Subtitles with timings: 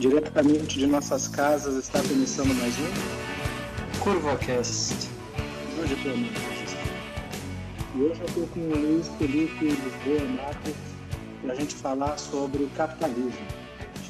[0.00, 5.10] Diretamente de nossas casas está começando mais um CurvaCast.
[5.78, 6.16] Hoje eu
[7.94, 10.74] E hoje eu estou com o Luiz Felipe Lisboa Matos
[11.42, 13.46] para a gente falar sobre capitalismo,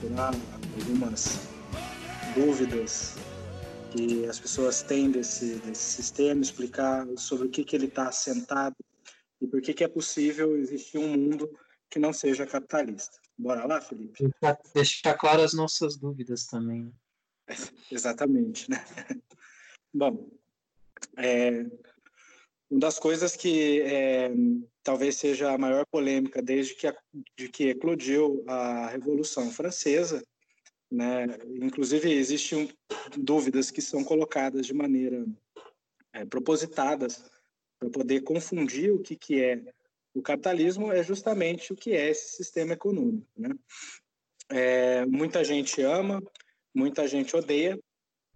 [0.00, 0.32] tirar
[0.80, 1.48] algumas
[2.36, 3.16] dúvidas
[3.90, 8.76] que as pessoas têm desse, desse sistema, explicar sobre o que, que ele está assentado
[9.42, 11.50] e por que, que é possível existir um mundo
[11.90, 13.18] que não seja capitalista.
[13.40, 14.30] Bora lá, Felipe?
[14.74, 16.92] Deixar claras as nossas dúvidas também.
[17.90, 18.84] Exatamente, né?
[19.94, 20.28] Bom,
[21.16, 21.64] é,
[22.70, 24.30] uma das coisas que é,
[24.82, 26.94] talvez seja a maior polêmica desde que, a,
[27.34, 30.22] de que eclodiu a Revolução Francesa,
[30.92, 31.24] né?
[31.62, 32.70] Inclusive existem
[33.16, 35.24] dúvidas que são colocadas de maneira
[36.12, 37.24] é, propositadas
[37.78, 39.72] para poder confundir o que, que é
[40.14, 43.28] o capitalismo é justamente o que é esse sistema econômico.
[43.36, 43.54] Né?
[44.48, 46.22] É, muita gente ama,
[46.74, 47.78] muita gente odeia,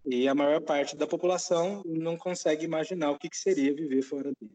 [0.07, 4.33] e a maior parte da população não consegue imaginar o que, que seria viver fora
[4.39, 4.55] dele.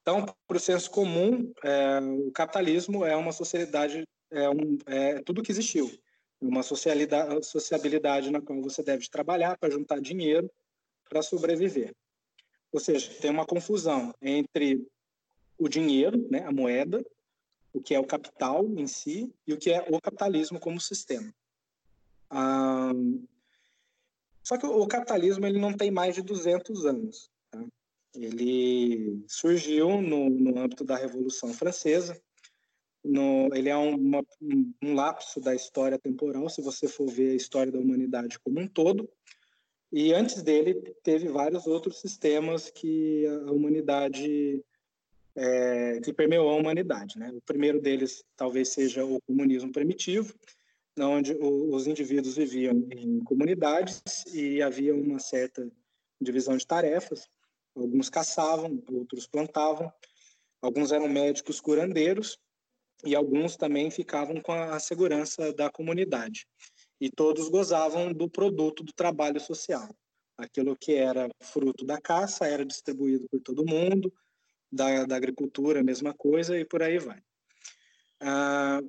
[0.00, 5.42] Então, para o senso comum, é, o capitalismo é uma sociedade, é, um, é tudo
[5.42, 5.90] que existiu.
[6.40, 10.48] Uma sociabilidade na qual você deve trabalhar para juntar dinheiro
[11.08, 11.92] para sobreviver.
[12.72, 14.86] Ou seja, tem uma confusão entre
[15.58, 17.04] o dinheiro, né, a moeda,
[17.72, 21.32] o que é o capital em si e o que é o capitalismo como sistema.
[24.42, 27.30] Só que o capitalismo ele não tem mais de 200 anos.
[27.50, 27.64] Tá?
[28.14, 32.20] Ele surgiu no, no âmbito da Revolução Francesa.
[33.04, 37.36] No, ele é uma, um, um lapso da história temporal, se você for ver a
[37.36, 39.08] história da humanidade como um todo.
[39.92, 44.64] E antes dele, teve vários outros sistemas que a humanidade
[45.36, 47.18] é, que permeou a humanidade.
[47.18, 47.30] Né?
[47.30, 50.34] O primeiro deles talvez seja o comunismo primitivo,
[50.98, 54.02] onde os indivíduos viviam em comunidades
[54.32, 55.70] e havia uma certa
[56.20, 57.28] divisão de tarefas.
[57.76, 59.92] Alguns caçavam, outros plantavam,
[60.62, 62.38] alguns eram médicos curandeiros
[63.04, 66.46] e alguns também ficavam com a segurança da comunidade.
[66.98, 69.86] E todos gozavam do produto do trabalho social.
[70.38, 74.10] Aquilo que era fruto da caça era distribuído por todo mundo,
[74.70, 77.20] da, da agricultura, a mesma coisa, e por aí vai.
[78.20, 78.80] Ah,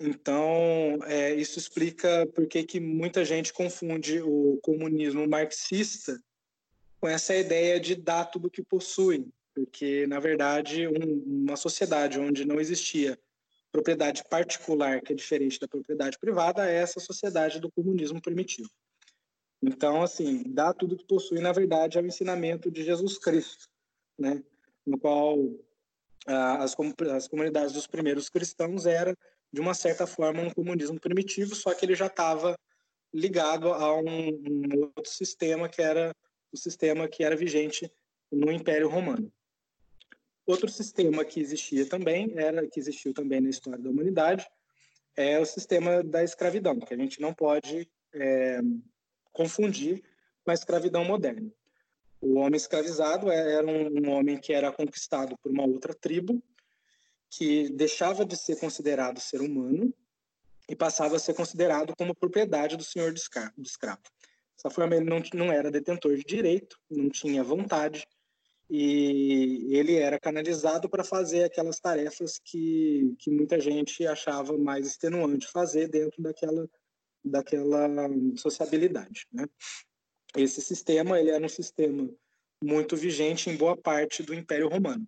[0.00, 6.20] então, é, isso explica por que, que muita gente confunde o comunismo marxista
[7.00, 12.44] com essa ideia de dar tudo que possui, porque, na verdade, um, uma sociedade onde
[12.44, 13.18] não existia
[13.70, 18.68] propriedade particular, que é diferente da propriedade privada, é essa sociedade do comunismo primitivo.
[19.62, 23.68] Então, assim, dar tudo que possui, na verdade, é o ensinamento de Jesus Cristo,
[24.18, 24.42] né?
[24.86, 25.38] No qual
[26.26, 26.76] ah, as,
[27.14, 29.16] as comunidades dos primeiros cristãos era
[29.52, 32.56] de uma certa forma um comunismo primitivo, só que ele já estava
[33.12, 36.14] ligado a um, um, outro sistema que era
[36.50, 37.90] o sistema que era vigente
[38.30, 39.30] no Império Romano.
[40.46, 44.46] Outro sistema que existia também era que existiu também na história da humanidade
[45.14, 48.60] é o sistema da escravidão, que a gente não pode é,
[49.30, 50.02] confundir
[50.42, 51.52] com a escravidão moderna.
[52.22, 56.40] O homem escravizado é, era um, homem que era conquistado por uma outra tribo,
[57.28, 59.92] que deixava de ser considerado ser humano
[60.68, 63.18] e passava a ser considerado como propriedade do senhor do
[63.66, 64.02] escravo.
[64.56, 68.06] Dessa forma, ele não, não era detentor de direito, não tinha vontade,
[68.70, 75.50] e ele era canalizado para fazer aquelas tarefas que, que muita gente achava mais extenuante
[75.50, 76.70] fazer dentro daquela,
[77.24, 77.88] daquela
[78.36, 79.26] sociabilidade.
[79.32, 79.46] Né?
[80.36, 82.08] Esse sistema ele era um sistema
[82.62, 85.06] muito vigente em boa parte do Império Romano.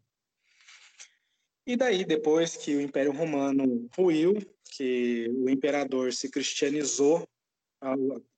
[1.66, 4.34] E daí, depois que o Império Romano ruiu,
[4.76, 7.26] que o imperador se cristianizou,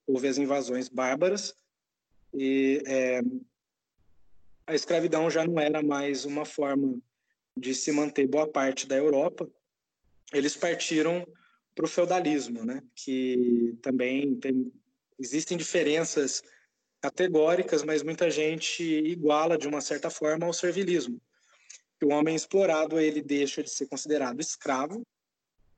[0.06, 1.54] houve as invasões bárbaras,
[2.32, 3.20] e é,
[4.66, 7.00] a escravidão já não era mais uma forma
[7.56, 9.48] de se manter boa parte da Europa.
[10.32, 11.26] Eles partiram
[11.74, 12.82] para o feudalismo, né?
[12.94, 14.72] que também tem,
[15.18, 16.42] existem diferenças
[17.06, 21.20] categóricas, mas muita gente iguala de uma certa forma ao servilismo.
[22.02, 25.06] O homem explorado ele deixa de ser considerado escravo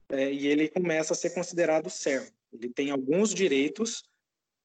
[0.08, 2.32] é, e ele começa a ser considerado servo.
[2.50, 4.02] Ele tem alguns direitos,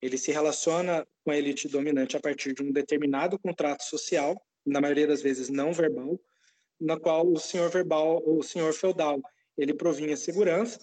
[0.01, 4.79] ele se relaciona com a elite dominante a partir de um determinado contrato social, na
[4.79, 6.17] maioria das vezes não verbal,
[6.79, 9.21] na qual o senhor verbal ou o senhor feudal
[9.57, 10.79] ele provinha segurança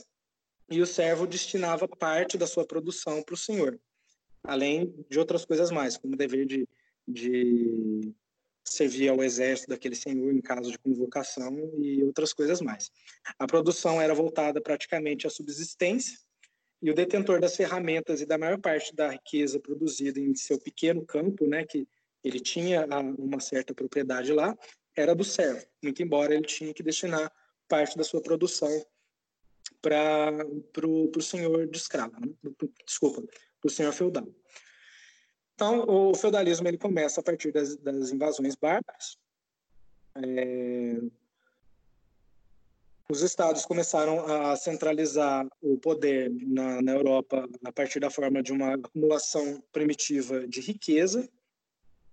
[0.70, 3.80] e o servo destinava parte da sua produção para o senhor
[4.44, 6.68] além de outras coisas mais, como o dever de,
[7.06, 8.14] de
[8.64, 12.90] servir ao exército daquele senhor em caso de convocação e outras coisas mais.
[13.38, 16.18] A produção era voltada praticamente à subsistência
[16.82, 21.04] e o detentor das ferramentas e da maior parte da riqueza produzida em seu pequeno
[21.04, 21.86] campo, né, que
[22.24, 22.86] ele tinha
[23.18, 24.56] uma certa propriedade lá,
[24.96, 27.30] era do servo, muito embora ele tinha que destinar
[27.68, 28.70] parte da sua produção
[29.80, 30.44] para
[30.86, 32.28] o senhor de escravo, né?
[32.86, 33.22] desculpa,
[33.60, 34.26] para o senhor feudal.
[35.54, 39.18] Então, o feudalismo ele começa a partir das, das invasões bárbaras.
[40.16, 40.98] É,
[43.10, 48.52] os estados começaram a centralizar o poder na, na, Europa a partir da forma de
[48.52, 51.28] uma acumulação primitiva de riqueza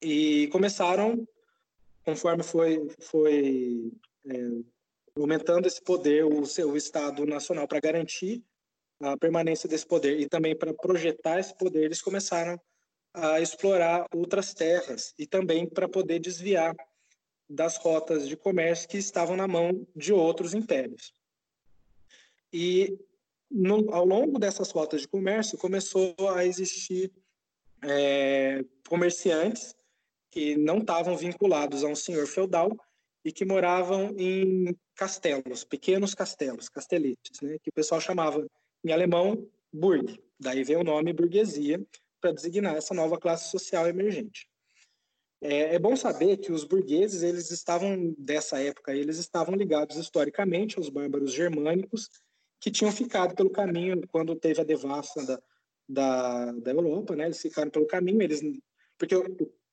[0.01, 1.27] e começaram,
[2.03, 3.91] conforme foi, foi
[4.25, 4.49] é,
[5.15, 8.44] aumentando esse poder, o seu Estado Nacional, para garantir
[8.99, 12.59] a permanência desse poder e também para projetar esse poder, eles começaram
[13.13, 16.75] a explorar outras terras e também para poder desviar
[17.49, 21.13] das rotas de comércio que estavam na mão de outros impérios.
[22.51, 22.97] E
[23.49, 27.11] no, ao longo dessas rotas de comércio começou a existir
[27.83, 29.75] é, comerciantes
[30.29, 32.69] que não estavam vinculados a um senhor feudal
[33.23, 38.45] e que moravam em castelos, pequenos castelos, casteletes, né, que o pessoal chamava
[38.88, 40.19] em alemão Burg.
[40.39, 41.86] Daí vem o nome burguesia,
[42.19, 44.48] para designar essa nova classe social emergente.
[45.42, 50.78] É, é, bom saber que os burgueses, eles estavam, dessa época, eles estavam ligados historicamente
[50.78, 52.10] aos bárbaros germânicos,
[52.60, 55.40] que tinham ficado pelo caminho quando teve a devassa da,
[55.88, 57.25] da, da Europa, né?
[57.25, 58.42] Eles ficaram pelo caminho, eles...
[58.98, 59.16] Porque,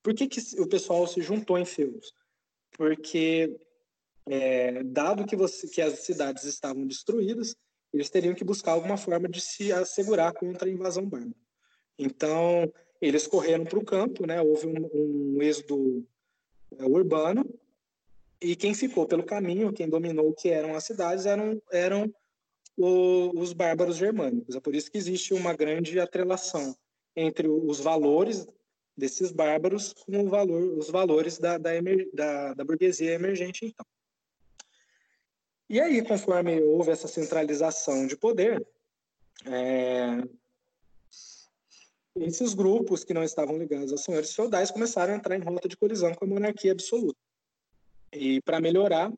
[0.02, 2.12] por que, que o pessoal se juntou em feudos?
[2.72, 3.56] Porque,
[4.28, 7.56] é, dado que, você, que as cidades estavam destruídas,
[7.94, 11.34] eles teriam que buscar alguma forma de se assegurar contra a invasão bárbara.
[11.96, 12.70] Então,
[13.00, 14.42] eles correram para o campo, né?
[14.42, 16.04] houve um, um êxodo
[16.76, 17.48] é, urbano,
[18.40, 22.12] e quem ficou pelo caminho, quem dominou o que eram as cidades, eram, eram
[22.76, 24.56] o, os bárbaros germânicos.
[24.56, 26.76] É por isso que existe uma grande atrelação
[27.14, 28.46] entre os valores
[28.96, 31.70] desses bárbaros com valor, os valores da, da,
[32.12, 33.86] da, da burguesia emergente, então.
[35.68, 38.64] E aí, conforme houve essa centralização de poder,
[39.46, 40.22] é,
[42.16, 45.76] esses grupos que não estavam ligados aos senhores feudais começaram a entrar em rota de
[45.76, 47.18] colisão com a monarquia absoluta.
[48.12, 49.12] E para melhorar,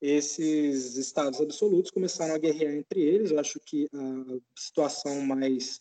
[0.00, 3.30] esses estados absolutos começaram a guerrear entre eles.
[3.30, 5.80] Eu acho que a situação mais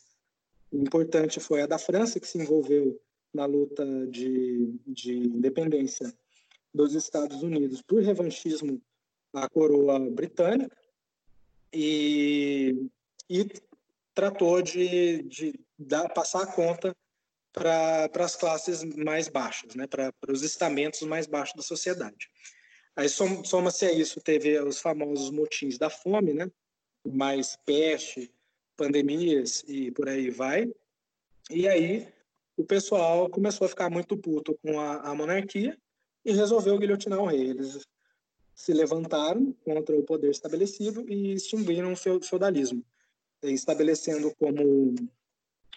[0.72, 3.00] importante foi a da França, que se envolveu
[3.34, 6.14] na luta de, de independência
[6.74, 8.82] dos Estados Unidos por revanchismo
[9.36, 10.76] à coroa britânica
[11.74, 12.90] e,
[13.30, 13.46] e
[14.14, 16.96] tratou de, de dar, passar a conta
[17.52, 22.30] para as classes mais baixas, né, para os estamentos mais baixos da sociedade.
[22.96, 26.50] Aí soma-se a isso, teve os famosos motins da fome, né,
[27.06, 28.34] mais peste,
[28.76, 30.70] pandemias e por aí vai.
[31.50, 32.08] E aí
[32.58, 35.78] o pessoal começou a ficar muito puto com a, a monarquia
[36.24, 37.50] e resolveu guilhotinar o rei.
[37.50, 37.86] Eles
[38.56, 42.84] se levantaram contra o poder estabelecido e extinguiram o feudalismo
[43.44, 44.96] estabelecendo como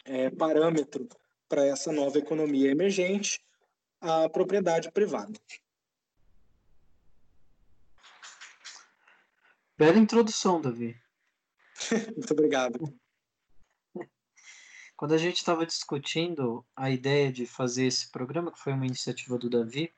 [0.04, 1.08] é, parâmetro
[1.48, 3.44] para essa nova economia emergente
[4.00, 5.38] a propriedade privada.
[9.76, 10.96] Bela introdução, Davi.
[12.16, 12.98] Muito obrigado.
[14.96, 19.38] Quando a gente estava discutindo a ideia de fazer esse programa, que foi uma iniciativa
[19.38, 19.94] do Davi,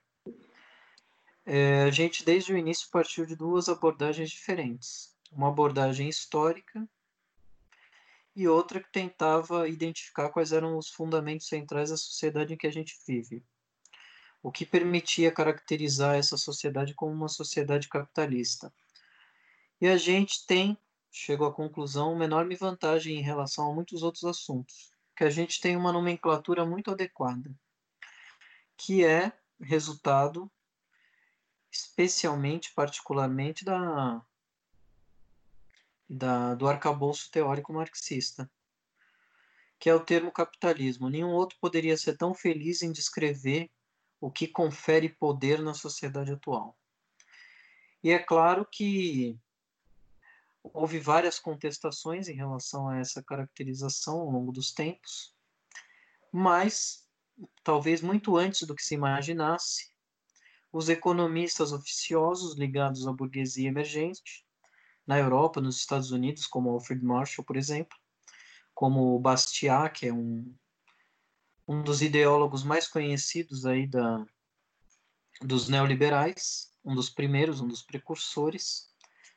[1.46, 5.14] é, a gente desde o início partiu de duas abordagens diferentes.
[5.32, 6.88] Uma abordagem histórica
[8.34, 12.72] e outra que tentava identificar quais eram os fundamentos centrais da sociedade em que a
[12.72, 13.44] gente vive,
[14.42, 18.72] o que permitia caracterizar essa sociedade como uma sociedade capitalista.
[19.80, 20.78] E a gente tem,
[21.10, 25.60] chegou à conclusão, uma enorme vantagem em relação a muitos outros assuntos, que a gente
[25.60, 27.50] tem uma nomenclatura muito adequada,
[28.76, 30.50] que é resultado
[31.70, 34.24] especialmente, particularmente, da
[36.10, 38.50] da, do arcabouço teórico marxista,
[39.78, 41.08] que é o termo capitalismo.
[41.08, 43.70] Nenhum outro poderia ser tão feliz em descrever
[44.20, 46.76] o que confere poder na sociedade atual.
[48.02, 49.38] E é claro que
[50.62, 55.34] houve várias contestações em relação a essa caracterização ao longo dos tempos,
[56.32, 57.06] mas
[57.62, 59.89] talvez muito antes do que se imaginasse,
[60.72, 64.46] os economistas oficiosos ligados à burguesia emergente
[65.06, 67.96] na Europa, nos Estados Unidos, como Alfred Marshall, por exemplo,
[68.74, 70.54] como Bastiat, que é um,
[71.66, 74.24] um dos ideólogos mais conhecidos aí da,
[75.42, 78.88] dos neoliberais, um dos primeiros, um dos precursores,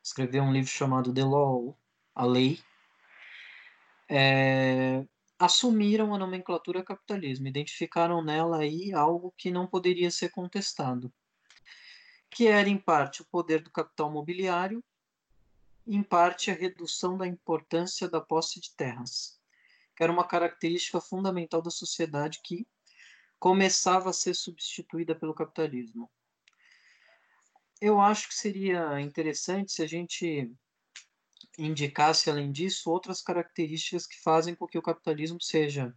[0.04, 1.78] escreveu um livro chamado The Law,
[2.14, 2.62] A Lei.
[4.10, 5.06] é,
[5.40, 11.12] assumiram a nomenclatura capitalismo, identificaram nela aí algo que não poderia ser contestado,
[12.34, 14.84] que era em parte o poder do capital mobiliário,
[15.86, 19.40] em parte a redução da importância da posse de terras,
[19.96, 22.68] que era uma característica fundamental da sociedade que
[23.38, 26.10] começava a ser substituída pelo capitalismo.
[27.80, 30.52] Eu acho que seria interessante se a gente
[31.58, 35.94] indicasse, além disso, outras características que fazem com que o capitalismo seja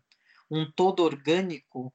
[0.50, 1.95] um todo orgânico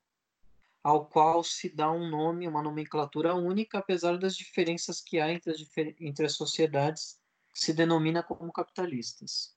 [0.84, 5.52] ao qual se dá um nome, uma nomenclatura única, apesar das diferenças que há entre
[5.52, 5.60] as,
[6.00, 7.20] entre as sociedades
[7.54, 9.56] que se denomina como capitalistas.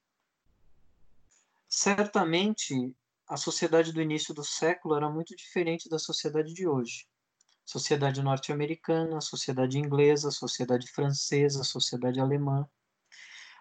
[1.69, 2.95] Certamente,
[3.26, 7.07] a sociedade do início do século era muito diferente da sociedade de hoje.
[7.64, 12.69] Sociedade norte-americana, sociedade inglesa, sociedade francesa, sociedade alemã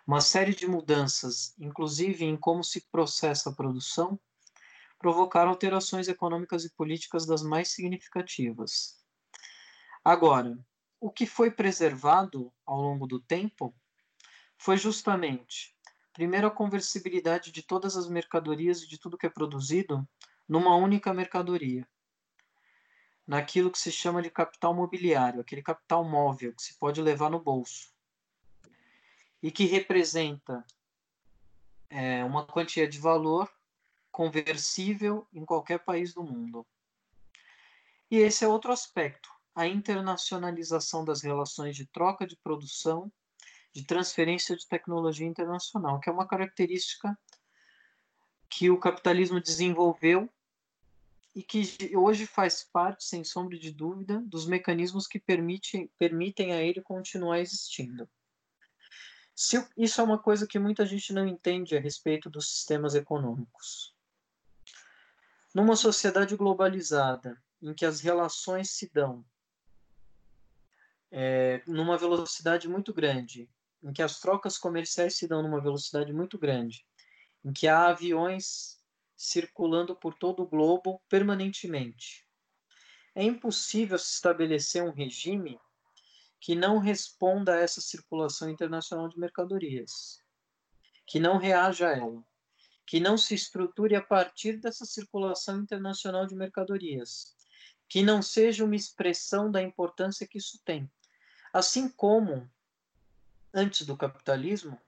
[0.06, 4.20] uma série de mudanças, inclusive em como se processa a produção,
[5.04, 9.04] provocaram alterações econômicas e políticas das mais significativas.
[10.02, 10.58] Agora,
[10.98, 13.76] o que foi preservado ao longo do tempo
[14.58, 15.76] foi justamente,
[16.14, 20.08] primeiro, a conversibilidade de todas as mercadorias e de tudo que é produzido
[20.48, 21.86] numa única mercadoria,
[23.28, 27.44] naquilo que se chama de capital mobiliário, aquele capital móvel que se pode levar no
[27.44, 27.94] bolso
[29.42, 30.66] e que representa
[31.90, 33.53] é, uma quantia de valor
[34.14, 36.66] conversível em qualquer país do mundo.
[38.10, 43.12] E esse é outro aspecto, a internacionalização das relações de troca de produção,
[43.74, 47.18] de transferência de tecnologia internacional, que é uma característica
[48.48, 50.30] que o capitalismo desenvolveu
[51.36, 51.64] e que
[51.98, 57.40] hoje faz parte, sem sombra de dúvida, dos mecanismos que permitem, permitem a ele continuar
[57.40, 58.08] existindo.
[59.36, 63.96] Se, isso é uma coisa que muita gente não entende a respeito dos sistemas econômicos.
[65.54, 69.24] Numa sociedade globalizada, em que as relações se dão
[71.12, 73.48] é, numa velocidade muito grande,
[73.84, 76.84] em que as trocas comerciais se dão numa velocidade muito grande,
[77.46, 78.82] em que há aviões
[79.16, 82.28] circulando por todo o globo permanentemente.
[83.14, 85.60] É impossível se estabelecer um regime
[86.40, 90.20] que não responda a essa circulação internacional de mercadorias,
[91.06, 92.26] que não reaja a ela,
[92.94, 97.36] que não se estruture a partir dessa circulação internacional de mercadorias,
[97.90, 100.88] que não seja uma expressão da importância que isso tem.
[101.52, 102.48] Assim como,
[103.52, 104.80] antes do capitalismo,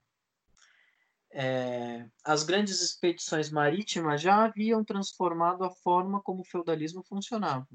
[1.32, 7.66] é, as grandes expedições marítimas já haviam transformado a forma como o feudalismo funcionava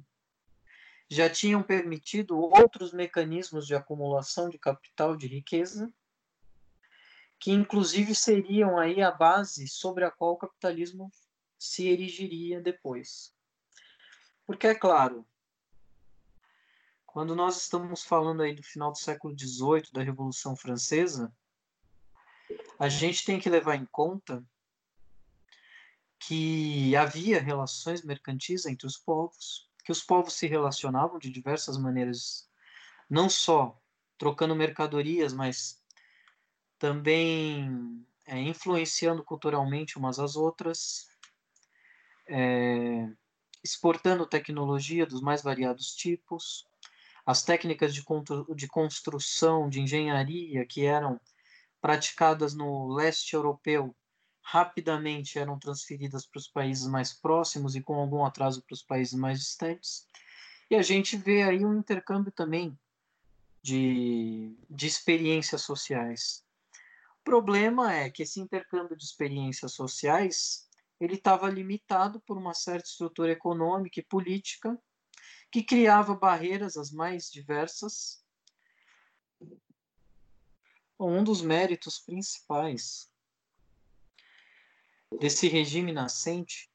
[1.10, 5.94] já tinham permitido outros mecanismos de acumulação de capital de riqueza,
[7.42, 11.12] que inclusive seriam aí a base sobre a qual o capitalismo
[11.58, 13.36] se erigiria depois.
[14.46, 15.26] Porque é claro,
[17.04, 21.36] quando nós estamos falando aí do final do século XVIII, da Revolução Francesa,
[22.78, 24.46] a gente tem que levar em conta
[26.20, 32.48] que havia relações mercantis entre os povos, que os povos se relacionavam de diversas maneiras,
[33.10, 33.82] não só
[34.16, 35.81] trocando mercadorias, mas
[36.82, 41.08] também é, influenciando culturalmente umas às outras,
[42.28, 43.08] é,
[43.64, 46.66] exportando tecnologia dos mais variados tipos,
[47.24, 48.04] as técnicas de,
[48.56, 51.22] de construção, de engenharia que eram
[51.80, 53.96] praticadas no leste europeu
[54.42, 59.14] rapidamente eram transferidas para os países mais próximos e com algum atraso para os países
[59.14, 60.08] mais distantes.
[60.68, 62.76] E a gente vê aí um intercâmbio também
[63.62, 66.44] de, de experiências sociais.
[67.22, 70.68] O problema é que esse intercâmbio de experiências sociais
[71.00, 74.80] ele estava limitado por uma certa estrutura econômica e política
[75.52, 78.26] que criava barreiras as mais diversas.
[81.00, 83.08] Um dos méritos principais
[85.20, 86.72] desse regime nascente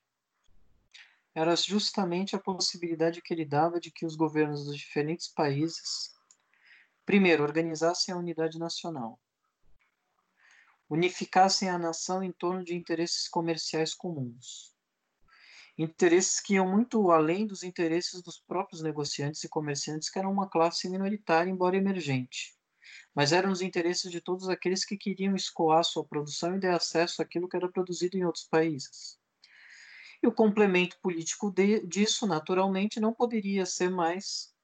[1.35, 6.15] era justamente a possibilidade que ele dava de que os governos dos diferentes países,
[7.05, 9.21] primeiro, organizassem a unidade nacional,
[10.89, 14.75] unificassem a nação em torno de interesses comerciais comuns.
[15.79, 20.49] Interesses que iam muito além dos interesses dos próprios negociantes e comerciantes, que eram uma
[20.49, 22.57] classe minoritária, embora emergente
[23.15, 27.23] mas eram os interesses de todos aqueles que queriam escoar sua produção e ter acesso
[27.23, 29.19] àquilo que era produzido em outros países.
[30.23, 34.55] E o complemento político de, disso, naturalmente, não poderia ser mais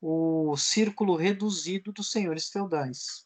[0.00, 3.25] o círculo reduzido dos senhores feudais.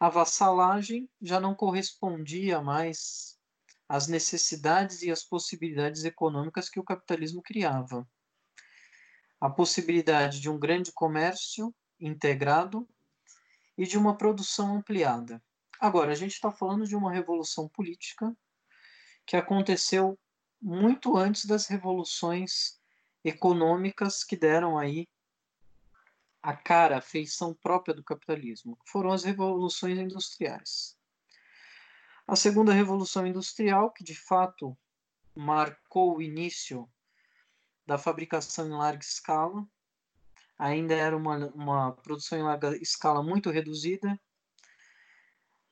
[0.00, 3.36] A vassalagem já não correspondia mais
[3.88, 8.08] às necessidades e às possibilidades econômicas que o capitalismo criava.
[9.40, 12.88] A possibilidade de um grande comércio integrado
[13.76, 15.42] e de uma produção ampliada.
[15.80, 18.36] Agora, a gente está falando de uma revolução política
[19.26, 20.18] que aconteceu
[20.60, 22.78] muito antes das revoluções
[23.24, 25.06] econômicas que deram aí
[26.42, 30.96] a cara, a feição própria do capitalismo, foram as revoluções industriais.
[32.26, 34.76] A segunda revolução industrial, que de fato
[35.34, 36.88] marcou o início
[37.86, 39.66] da fabricação em larga escala,
[40.58, 44.20] ainda era uma, uma produção em larga escala muito reduzida.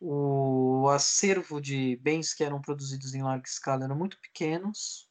[0.01, 5.11] O acervo de bens que eram produzidos em larga escala eram muito pequenos,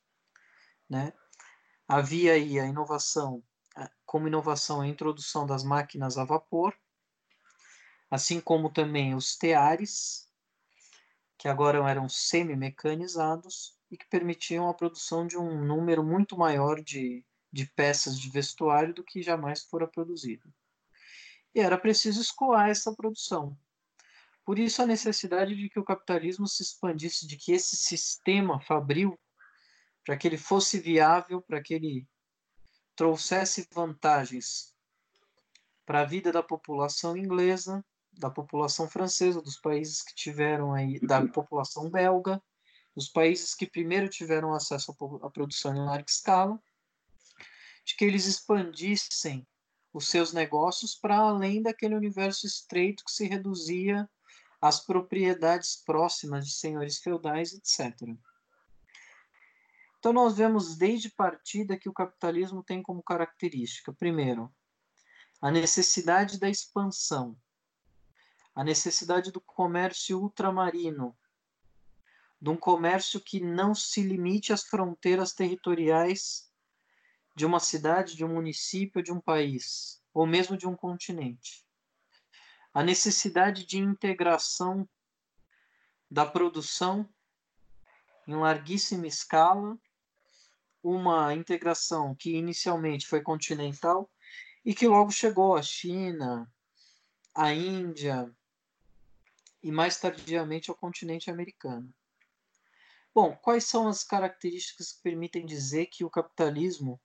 [0.90, 1.14] né?
[1.88, 3.44] Havia aí a inovação
[4.06, 6.74] como inovação a introdução das máquinas a vapor,
[8.10, 10.30] assim como também os teares,
[11.38, 17.26] que agora eram semi-mecanizados e que permitiam a produção de um número muito maior de,
[17.52, 20.52] de peças de vestuário do que jamais fora produzido.
[21.54, 23.58] E era preciso escoar essa produção.
[24.46, 29.20] Por isso a necessidade de que o capitalismo se expandisse, de que esse sistema fabril,
[30.06, 32.08] para que ele fosse viável, para que ele
[32.96, 34.74] trouxesse vantagens
[35.86, 41.26] para a vida da população inglesa, da população francesa, dos países que tiveram aí, da
[41.28, 42.42] população belga,
[42.96, 46.60] dos países que primeiro tiveram acesso à produção em larga escala,
[47.84, 49.46] de que eles expandissem
[49.94, 54.10] os seus negócios para além daquele universo estreito que se reduzia
[54.62, 58.18] às propriedades próximas de senhores feudais, etc.
[60.06, 64.54] Então, nós vemos desde partida que o capitalismo tem como característica, primeiro,
[65.42, 67.36] a necessidade da expansão,
[68.54, 71.18] a necessidade do comércio ultramarino,
[72.40, 76.54] de um comércio que não se limite às fronteiras territoriais
[77.36, 81.66] de uma cidade, de um município, de um país, ou mesmo de um continente.
[82.72, 84.88] A necessidade de integração
[86.12, 87.10] da produção
[88.28, 89.76] em larguíssima escala
[90.88, 94.08] uma integração que inicialmente foi continental
[94.64, 96.48] e que logo chegou à China,
[97.34, 98.32] à Índia
[99.64, 101.92] e mais tardiamente ao continente americano.
[103.16, 107.02] Bom, quais são as características que permitem dizer que o capitalismo,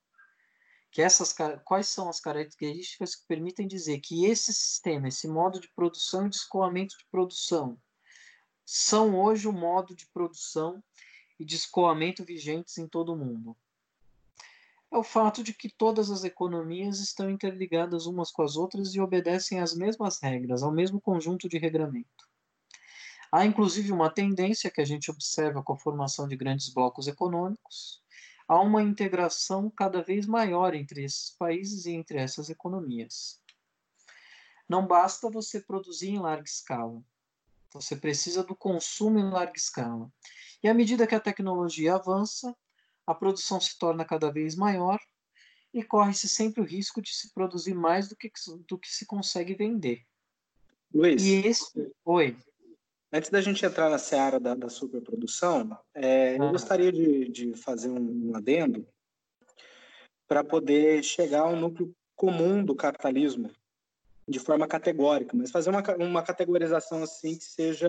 [0.91, 5.69] que essas quais são as características que permitem dizer que esse sistema, esse modo de
[5.69, 7.81] produção e de escoamento de produção
[8.67, 10.85] são hoje o modo de produção
[11.39, 13.57] e de escoamento vigentes em todo o mundo?
[14.93, 19.01] É o fato de que todas as economias estão interligadas umas com as outras e
[19.01, 22.29] obedecem às mesmas regras, ao mesmo conjunto de regramento.
[23.31, 28.03] Há inclusive uma tendência que a gente observa com a formação de grandes blocos econômicos,
[28.49, 33.41] a uma integração cada vez maior entre esses países e entre essas economias.
[34.69, 37.01] Não basta você produzir em larga escala,
[37.73, 40.11] você precisa do consumo em larga escala.
[40.63, 42.57] E à medida que a tecnologia avança,
[43.11, 44.99] a produção se torna cada vez maior
[45.73, 48.31] e corre-se sempre o risco de se produzir mais do que,
[48.67, 50.03] do que se consegue vender.
[50.93, 51.93] Luiz, e esse...
[52.05, 52.37] Oi.
[53.13, 56.45] Antes da gente entrar na seara da, da superprodução, é, ah.
[56.45, 58.87] eu gostaria de, de fazer um, um adendo
[60.29, 63.51] para poder chegar ao núcleo comum do capitalismo
[64.29, 67.89] de forma categórica, mas fazer uma, uma categorização assim que seja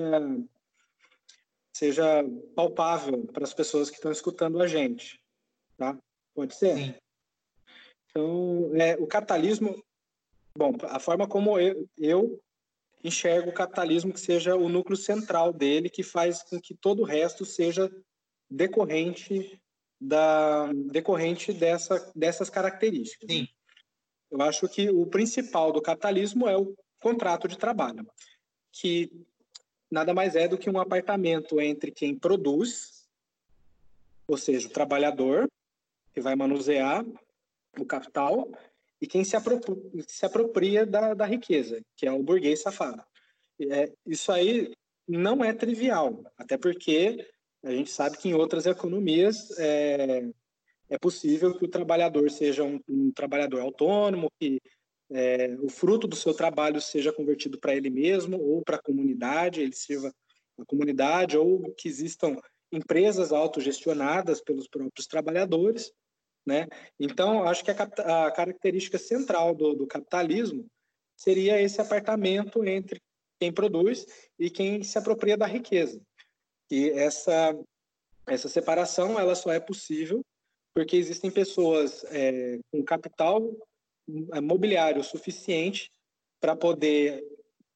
[1.81, 2.23] seja
[2.55, 5.19] palpável para as pessoas que estão escutando a gente,
[5.75, 5.97] tá?
[6.35, 6.77] Pode ser?
[6.77, 6.95] Sim.
[8.07, 9.83] Então, é, o capitalismo,
[10.55, 12.39] bom, a forma como eu, eu
[13.03, 17.05] enxergo o capitalismo que seja o núcleo central dele, que faz com que todo o
[17.05, 17.91] resto seja
[18.47, 19.59] decorrente
[19.99, 23.27] da decorrente dessa, dessas características.
[23.27, 23.47] Sim.
[24.29, 28.05] Eu acho que o principal do capitalismo é o contrato de trabalho,
[28.71, 29.09] que
[29.91, 33.05] nada mais é do que um apartamento entre quem produz,
[34.25, 35.47] ou seja, o trabalhador,
[36.13, 37.05] que vai manusear
[37.77, 38.49] o capital,
[39.01, 43.03] e quem se apropria, se apropria da, da, riqueza, que é o burguês safado.
[43.59, 44.71] É, isso aí
[45.07, 47.27] não é trivial, até porque
[47.63, 50.23] a gente sabe que em outras economias é,
[50.89, 54.61] é possível que o trabalhador seja um, um trabalhador autônomo, que
[55.13, 59.61] é, o fruto do seu trabalho seja convertido para ele mesmo ou para a comunidade,
[59.61, 60.13] ele sirva
[60.57, 62.37] a comunidade, ou que existam
[62.71, 65.91] empresas autogestionadas pelos próprios trabalhadores.
[66.45, 66.67] Né?
[66.99, 70.65] Então, acho que a, a característica central do, do, capitalismo
[71.15, 72.99] seria esse apartamento entre
[73.39, 74.05] quem produz
[74.39, 76.01] e quem se apropria da riqueza.
[76.71, 77.53] E essa,
[78.25, 80.21] essa separação ela só é possível
[80.73, 83.41] porque existem pessoas é, com capital
[84.41, 85.91] mobiliário suficiente
[86.39, 87.23] para poder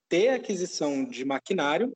[0.08, 1.96] ter aquisição de maquinário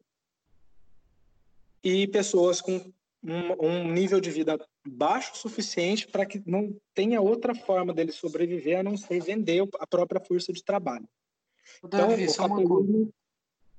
[1.83, 2.91] e pessoas com
[3.23, 8.11] um, um nível de vida baixo o suficiente para que não tenha outra forma dele
[8.11, 11.07] sobreviver a não ser vender a própria força de trabalho.
[11.83, 13.13] Então, o capitalismo,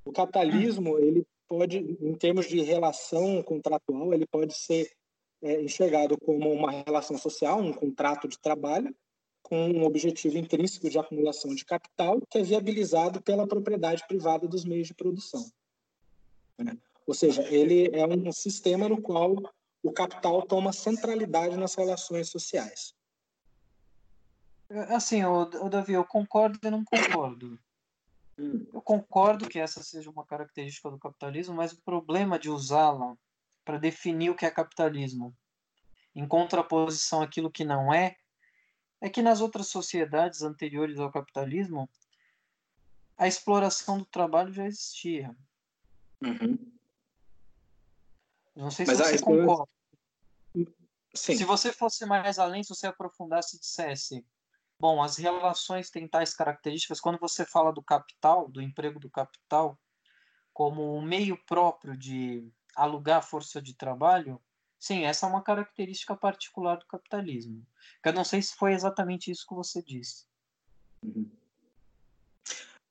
[0.04, 4.90] o capitalismo, ele pode, em termos de relação contratual, ele pode ser
[5.42, 8.94] é, enxergado como uma relação social, um contrato de trabalho,
[9.50, 14.64] com um objetivo intrínseco de acumulação de capital, que é viabilizado pela propriedade privada dos
[14.64, 15.44] meios de produção.
[16.56, 16.78] Né?
[17.04, 19.34] Ou seja, ele é um sistema no qual
[19.82, 22.94] o capital toma centralidade nas relações sociais.
[24.88, 27.58] Assim, o, Davi, eu concordo e não concordo.
[28.38, 28.64] Hum.
[28.72, 33.16] Eu concordo que essa seja uma característica do capitalismo, mas o problema de usá-la
[33.64, 35.36] para definir o que é capitalismo,
[36.14, 38.16] em contraposição àquilo que não é,
[39.00, 41.88] é que nas outras sociedades anteriores ao capitalismo,
[43.16, 45.34] a exploração do trabalho já existia.
[46.22, 46.58] Uhum.
[48.54, 49.70] Não sei se Mas você concorda.
[51.14, 54.24] Se você fosse mais além, se você aprofundasse e dissesse,
[54.78, 59.78] bom, as relações têm tais características, quando você fala do capital, do emprego do capital,
[60.52, 64.40] como um meio próprio de alugar força de trabalho,
[64.80, 67.64] sim, essa é uma característica particular do capitalismo.
[68.04, 70.24] Eu não sei se foi exatamente isso que você disse.
[71.04, 71.30] Uhum.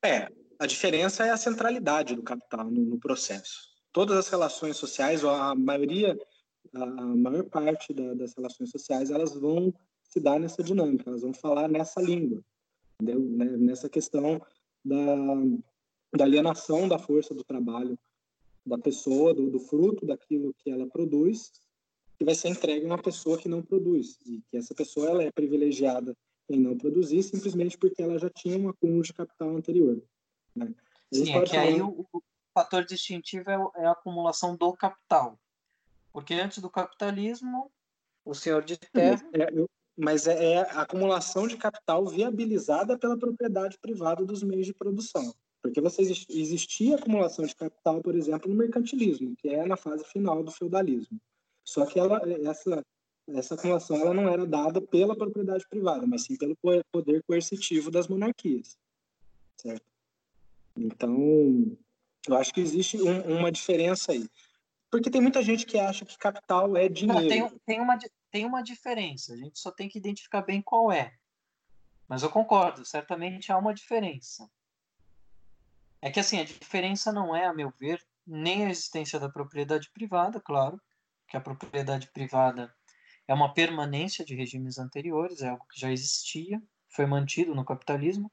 [0.06, 5.24] É, a diferença é a centralidade do capital no, no processo todas as relações sociais,
[5.24, 6.18] ou a maioria,
[6.74, 9.74] a maior parte da, das relações sociais, elas vão
[10.04, 12.44] se dar nessa dinâmica, elas vão falar nessa língua,
[12.96, 13.20] entendeu?
[13.20, 14.42] Né, nessa questão
[14.84, 14.96] da,
[16.16, 17.98] da alienação da força do trabalho
[18.66, 21.52] da pessoa, do, do fruto daquilo que ela produz,
[22.20, 25.24] que vai ser entregue a uma pessoa que não produz, e que essa pessoa ela
[25.24, 26.14] é privilegiada
[26.50, 30.04] em não produzir simplesmente porque ela já tinha um acúmulo de capital anterior.
[30.54, 30.76] Né?
[31.14, 31.62] Sim, é que falar...
[31.64, 32.06] aí o,
[32.54, 35.40] fator distintivo é, é a acumulação do capital.
[36.12, 37.72] Porque antes do capitalismo,
[38.26, 39.24] o senhor de terra.
[39.34, 39.48] É,
[39.98, 45.34] mas é, é a acumulação de capital viabilizada pela propriedade privada dos meios de produção.
[45.62, 50.44] Porque você existia acumulação de capital, por exemplo, no mercantilismo, que é na fase final
[50.44, 51.20] do feudalismo.
[51.70, 52.84] Só que ela, essa,
[53.30, 56.58] essa acumulação ela não era dada pela propriedade privada, mas sim pelo
[56.92, 58.76] poder coercitivo das monarquias.
[59.56, 59.86] Certo?
[60.76, 61.78] Então,
[62.28, 64.28] eu acho que existe um, uma diferença aí.
[64.90, 67.22] Porque tem muita gente que acha que capital é dinheiro.
[67.22, 68.00] Não, tem, tem, uma,
[68.32, 71.14] tem uma diferença, a gente só tem que identificar bem qual é.
[72.08, 74.50] Mas eu concordo, certamente há uma diferença.
[76.02, 79.92] É que assim, a diferença não é, a meu ver, nem a existência da propriedade
[79.92, 80.82] privada, claro,
[81.30, 82.74] que a propriedade privada
[83.28, 88.32] é uma permanência de regimes anteriores, é algo que já existia, foi mantido no capitalismo.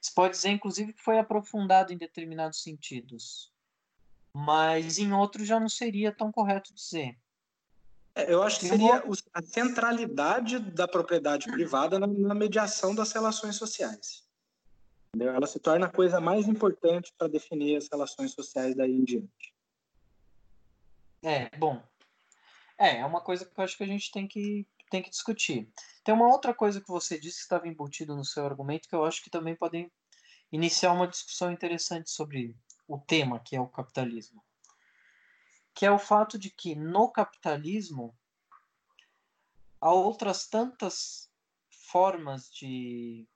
[0.00, 3.52] Se pode dizer, inclusive, que foi aprofundado em determinados sentidos,
[4.34, 7.16] mas em outros já não seria tão correto dizer.
[8.16, 13.56] É, eu acho que seria a centralidade da propriedade privada na, na mediação das relações
[13.56, 14.24] sociais.
[15.14, 15.32] Entendeu?
[15.32, 19.54] Ela se torna a coisa mais importante para definir as relações sociais daí em diante.
[21.22, 21.82] É, bom.
[22.78, 25.70] É, é uma coisa que eu acho que a gente tem que, tem que discutir.
[26.02, 29.04] Tem uma outra coisa que você disse que estava embutido no seu argumento que eu
[29.04, 29.90] acho que também podem
[30.50, 32.54] iniciar uma discussão interessante sobre
[32.86, 34.44] o tema que é o capitalismo.
[35.74, 38.14] Que é o fato de que no capitalismo
[39.80, 41.30] há outras tantas
[41.70, 43.26] formas de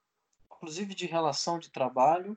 [0.44, 2.36] inclusive de relação de trabalho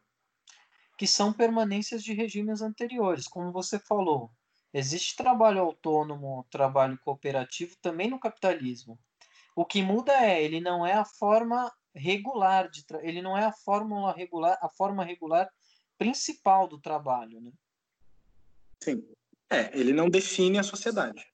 [0.98, 4.32] que são permanências de regimes anteriores, como você falou.
[4.74, 8.98] Existe trabalho autônomo, trabalho cooperativo também no capitalismo.
[9.56, 13.52] O que muda é, ele não é a forma regular de ele não é a
[13.52, 15.50] fórmula regular, a forma regular
[15.98, 17.52] principal do trabalho, né?
[18.82, 19.06] Sim.
[19.50, 21.26] É, ele não define a sociedade.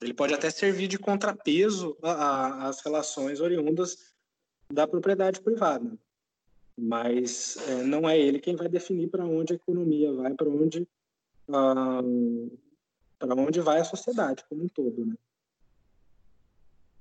[0.00, 4.14] Ele pode até servir de contrapeso às relações oriundas
[4.72, 5.98] da propriedade privada,
[6.80, 10.88] mas é, não é ele quem vai definir para onde a economia vai, para onde
[11.46, 15.14] para onde vai a sociedade como um todo, né?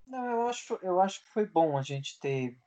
[0.08, 2.58] Não, eu acho, eu acho que foi bom a gente ter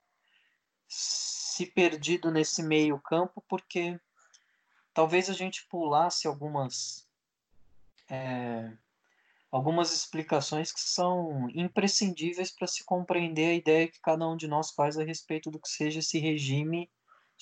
[0.88, 3.98] se perdido nesse meio campo, porque
[4.94, 7.07] talvez a gente pulasse algumas
[8.09, 8.72] é,
[9.51, 14.70] algumas explicações que são imprescindíveis para se compreender a ideia que cada um de nós
[14.70, 16.88] faz a respeito do que seja esse regime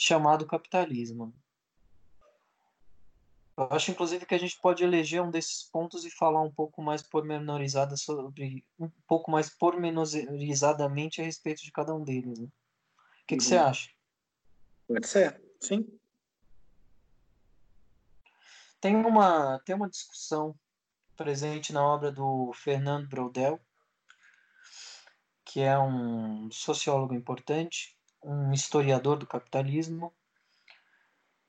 [0.00, 1.34] chamado capitalismo.
[3.54, 6.80] Eu acho, inclusive, que a gente pode eleger um desses pontos e falar um pouco
[6.80, 12.38] mais pormenorizada sobre um pouco mais pormenorizadamente a respeito de cada um deles.
[12.38, 12.46] Né?
[12.46, 13.38] O que, uhum.
[13.38, 13.90] que você acha?
[14.88, 15.86] Pode ser, sim.
[18.80, 20.58] Tem uma, tem uma discussão
[21.14, 23.60] presente na obra do Fernando Brodel,
[25.44, 30.12] que é um sociólogo importante, um historiador do capitalismo,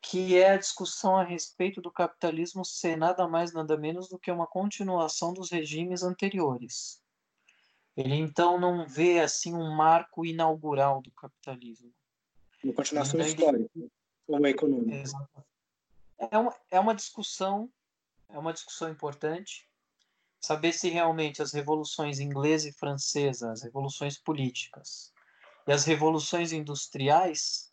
[0.02, 4.32] que é a discussão a respeito do capitalismo ser nada mais nada menos do que
[4.32, 7.02] uma continuação dos regimes anteriores.
[7.96, 11.92] Ele então não vê assim um marco inaugural do capitalismo.
[12.64, 13.70] Uma continuação então, histórica
[14.28, 15.10] ou econômica.
[16.18, 17.70] É uma, é uma discussão,
[18.30, 19.68] é uma discussão importante.
[20.40, 25.14] Saber se realmente as revoluções inglesa e francesa, as revoluções políticas
[25.68, 27.72] e as revoluções industriais,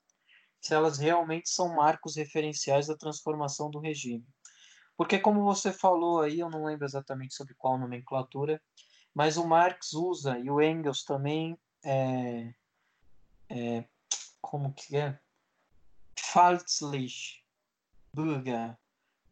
[0.61, 4.27] se elas realmente são marcos referenciais da transformação do regime.
[4.97, 8.61] Porque, como você falou aí, eu não lembro exatamente sobre qual nomenclatura,
[9.15, 12.53] mas o Marx usa e o Engels também, é,
[13.49, 13.85] é,
[14.41, 15.19] como que é?
[16.17, 17.45] Falslich,
[18.13, 18.77] Burger,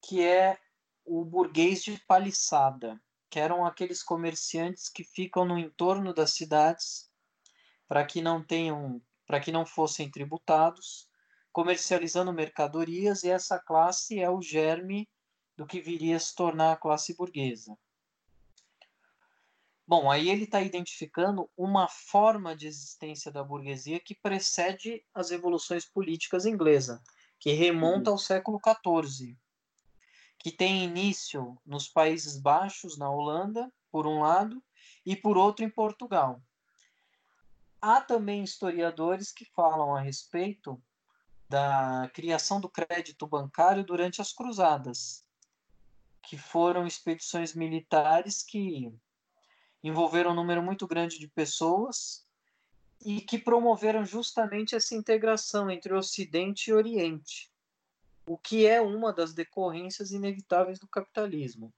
[0.00, 0.56] que é
[1.04, 7.10] o burguês de paliçada, que eram aqueles comerciantes que ficam no entorno das cidades
[7.88, 11.08] para que não tenham, para que não fossem tributados,
[11.52, 15.08] comercializando mercadorias, e essa classe é o germe
[15.56, 17.76] do que viria a se tornar a classe burguesa.
[19.88, 25.84] Bom, aí ele está identificando uma forma de existência da burguesia que precede as revoluções
[25.84, 27.00] políticas inglesas,
[27.38, 29.38] que remonta ao século XIV,
[30.40, 34.60] que tem início nos Países Baixos, na Holanda, por um lado,
[35.04, 36.42] e por outro em Portugal.
[37.80, 40.82] Há também historiadores que falam a respeito
[41.48, 45.24] da criação do crédito bancário durante as Cruzadas,
[46.22, 48.92] que foram expedições militares que
[49.82, 52.26] envolveram um número muito grande de pessoas
[53.04, 57.52] e que promoveram justamente essa integração entre Ocidente e Oriente,
[58.26, 61.72] o que é uma das decorrências inevitáveis do capitalismo.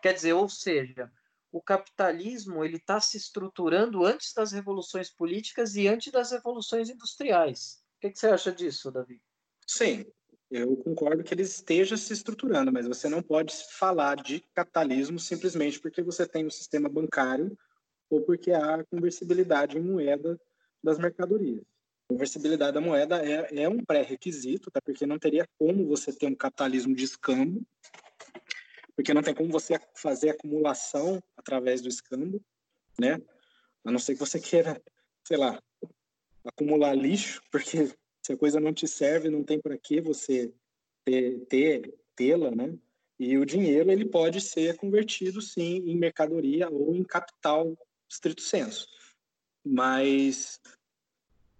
[0.00, 1.10] Quer dizer, ou seja,
[1.52, 7.82] o capitalismo ele está se estruturando antes das revoluções políticas e antes das revoluções industriais.
[7.98, 9.20] O que, que você acha disso, Davi?
[9.66, 10.04] Sim,
[10.50, 15.78] eu concordo que ele esteja se estruturando, mas você não pode falar de capitalismo simplesmente
[15.78, 17.56] porque você tem o um sistema bancário
[18.10, 20.38] ou porque há conversibilidade em moeda
[20.82, 21.60] das mercadorias.
[21.60, 24.80] A conversibilidade da moeda é, é um pré-requisito, tá?
[24.82, 27.62] porque não teria como você ter um capitalismo de escambo,
[28.96, 32.40] porque não tem como você fazer acumulação através do escambo,
[32.98, 33.20] né?
[33.84, 34.80] A não ser que você queira,
[35.26, 35.60] sei lá,
[36.44, 37.88] acumular lixo, porque
[38.24, 40.52] se a coisa não te serve, não tem para que você
[41.04, 42.76] ter, ter tê-la, né?
[43.18, 47.76] E o dinheiro ele pode ser convertido sim em mercadoria ou em capital
[48.08, 48.86] estrito senso.
[49.64, 50.60] Mas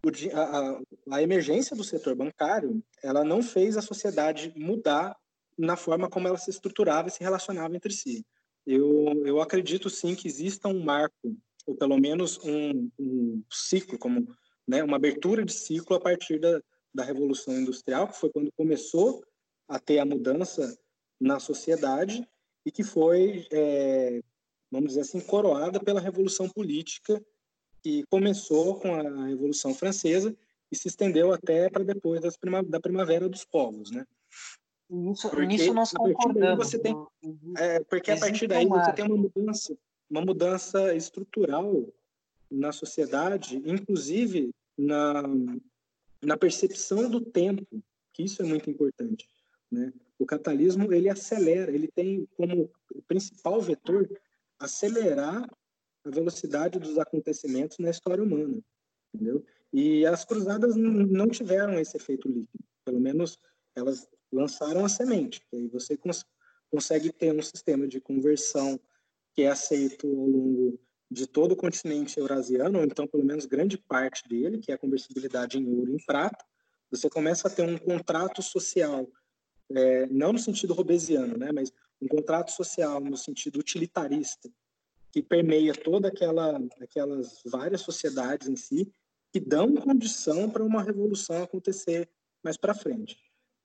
[0.04, 5.16] o, a, a emergência do setor bancário, ela não fez a sociedade mudar
[5.58, 8.24] na forma como ela se estruturava e se relacionava entre si.
[8.66, 11.36] Eu, eu acredito sim que exista um marco,
[11.66, 14.26] ou pelo menos um, um ciclo, como
[14.66, 16.60] né, uma abertura de ciclo a partir da,
[16.94, 19.24] da Revolução Industrial, que foi quando começou
[19.68, 20.76] a ter a mudança
[21.20, 22.26] na sociedade
[22.64, 24.20] e que foi é,
[24.72, 27.22] vamos dizer assim, coroada pela Revolução Política,
[27.82, 30.34] que começou com a Revolução Francesa
[30.70, 34.06] e se estendeu até para depois das prima, da Primavera dos Povos, né?
[34.92, 36.66] Isso, porque nisso nós concordamos.
[36.66, 36.94] Você tem,
[37.56, 39.76] é, porque a partir daí você tem uma mudança,
[40.10, 41.88] uma mudança estrutural
[42.50, 45.22] na sociedade, inclusive na,
[46.20, 49.26] na percepção do tempo, que isso é muito importante,
[49.70, 49.90] né?
[50.18, 52.70] O capitalismo ele acelera, ele tem como
[53.08, 54.08] principal vetor
[54.58, 55.48] acelerar
[56.04, 58.58] a velocidade dos acontecimentos na história humana,
[59.14, 59.42] entendeu?
[59.72, 63.38] E as cruzadas não tiveram esse efeito líquido, pelo menos
[63.74, 65.42] elas lançaram a semente.
[65.52, 66.24] E aí você cons
[66.70, 68.80] consegue ter um sistema de conversão
[69.34, 73.76] que é aceito ao longo de todo o continente eurasiano, ou então pelo menos grande
[73.76, 76.42] parte dele, que é a conversibilidade em ouro e em prata.
[76.90, 79.06] Você começa a ter um contrato social,
[79.70, 84.50] é, não no sentido robesiano, né, mas um contrato social no sentido utilitarista,
[85.10, 88.90] que permeia toda aquela aquelas várias sociedades em si,
[89.30, 92.08] que dão condição para uma revolução acontecer
[92.42, 93.16] mais para frente.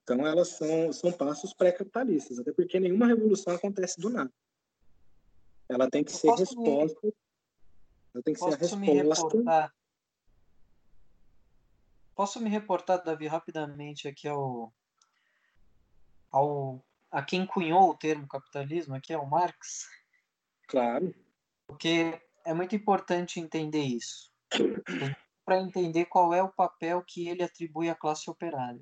[0.07, 4.31] Então elas são são passos pré-capitalistas, até porque nenhuma revolução acontece do nada.
[5.67, 6.97] Ela tem que ser resposta.
[7.03, 7.13] Me...
[8.13, 9.73] Ela tem que ser a resposta.
[12.15, 14.73] posso me reportar, Davi, rapidamente aqui ao,
[16.31, 19.89] ao a quem cunhou o termo capitalismo, aqui é o Marx?
[20.69, 21.13] Claro.
[21.67, 24.31] Porque é muito importante entender isso,
[25.43, 28.81] para entender qual é o papel que ele atribui à classe operária.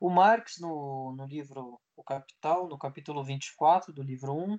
[0.00, 4.58] O Marx, no, no livro O Capital, no capítulo 24 do livro 1,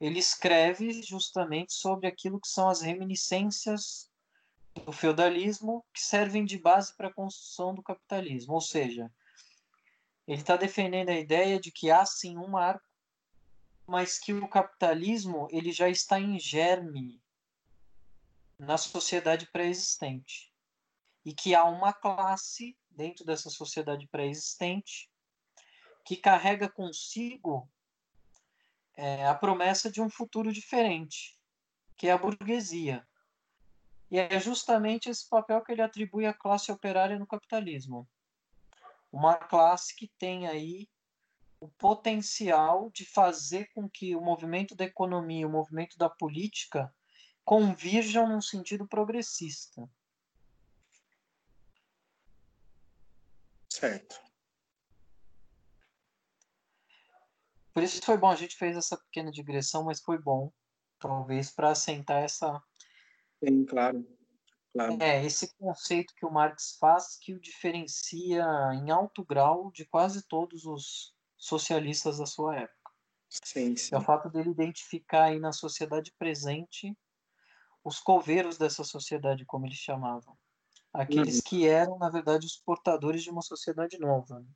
[0.00, 4.10] ele escreve justamente sobre aquilo que são as reminiscências
[4.86, 8.54] do feudalismo que servem de base para a construção do capitalismo.
[8.54, 9.12] Ou seja,
[10.26, 12.86] ele está defendendo a ideia de que há sim um marco,
[13.86, 17.20] mas que o capitalismo ele já está em germe
[18.58, 20.50] na sociedade pré-existente
[21.24, 25.10] e que há uma classe dentro dessa sociedade pré-existente
[26.04, 27.66] que carrega consigo
[28.94, 31.40] é, a promessa de um futuro diferente,
[31.96, 33.06] que é a burguesia.
[34.10, 38.06] E é justamente esse papel que ele atribui à classe operária no capitalismo.
[39.10, 40.86] Uma classe que tem aí
[41.58, 46.94] o potencial de fazer com que o movimento da economia, o movimento da política
[47.46, 49.88] convirjam num sentido progressista.
[53.72, 54.20] Certo.
[57.72, 60.52] Por isso foi bom, a gente fez essa pequena digressão, mas foi bom,
[60.98, 62.60] talvez, para assentar essa.
[63.42, 64.06] Sim, claro.
[64.72, 64.98] claro.
[65.00, 70.26] É, esse conceito que o Marx faz que o diferencia em alto grau de quase
[70.26, 72.92] todos os socialistas da sua época.
[73.28, 73.94] Sim, sim.
[73.94, 76.96] É o fato dele identificar aí na sociedade presente
[77.84, 80.36] os coveiros dessa sociedade, como eles chamavam.
[80.92, 81.42] Aqueles uhum.
[81.46, 84.40] que eram, na verdade, os portadores de uma sociedade nova.
[84.40, 84.46] Né?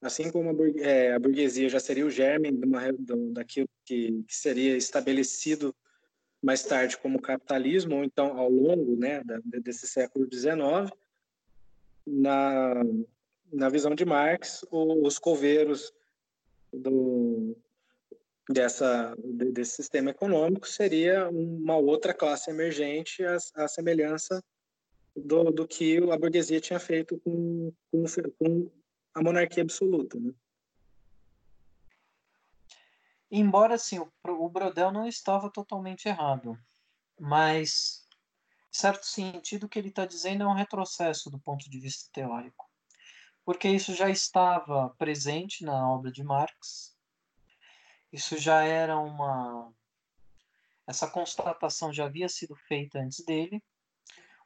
[0.00, 2.80] Assim como a, burguesia, é, a burguesia já seria o germe de uma,
[3.32, 5.74] daquilo que, que, seria estabelecido
[6.42, 10.92] mais tarde como capitalismo, ou então ao longo né, da, desse século XIX,
[12.06, 12.74] na,
[13.52, 15.92] na visão de Marx, os coveiros
[16.72, 17.56] do,
[18.48, 24.40] dessa, desse sistema econômico seria uma outra classe emergente, a, a semelhança
[25.16, 28.04] do, do que a burguesia tinha feito com, com,
[28.38, 28.70] com
[29.14, 30.18] a monarquia absoluta.
[30.20, 30.32] Né?
[33.30, 36.58] Embora, sim, o, o Brodel não estava totalmente errado,
[37.18, 38.06] mas,
[38.70, 42.70] certo sentido, o que ele está dizendo é um retrocesso do ponto de vista teórico,
[43.44, 46.96] porque isso já estava presente na obra de Marx,
[48.12, 49.72] isso já era uma.
[50.86, 53.60] Essa constatação já havia sido feita antes dele.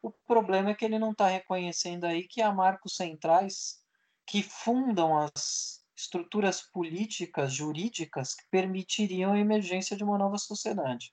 [0.02, 3.80] O problema é que ele não está reconhecendo aí que há marcos centrais
[4.26, 11.12] que fundam as estruturas políticas, jurídicas que permitiriam a emergência de uma nova sociedade.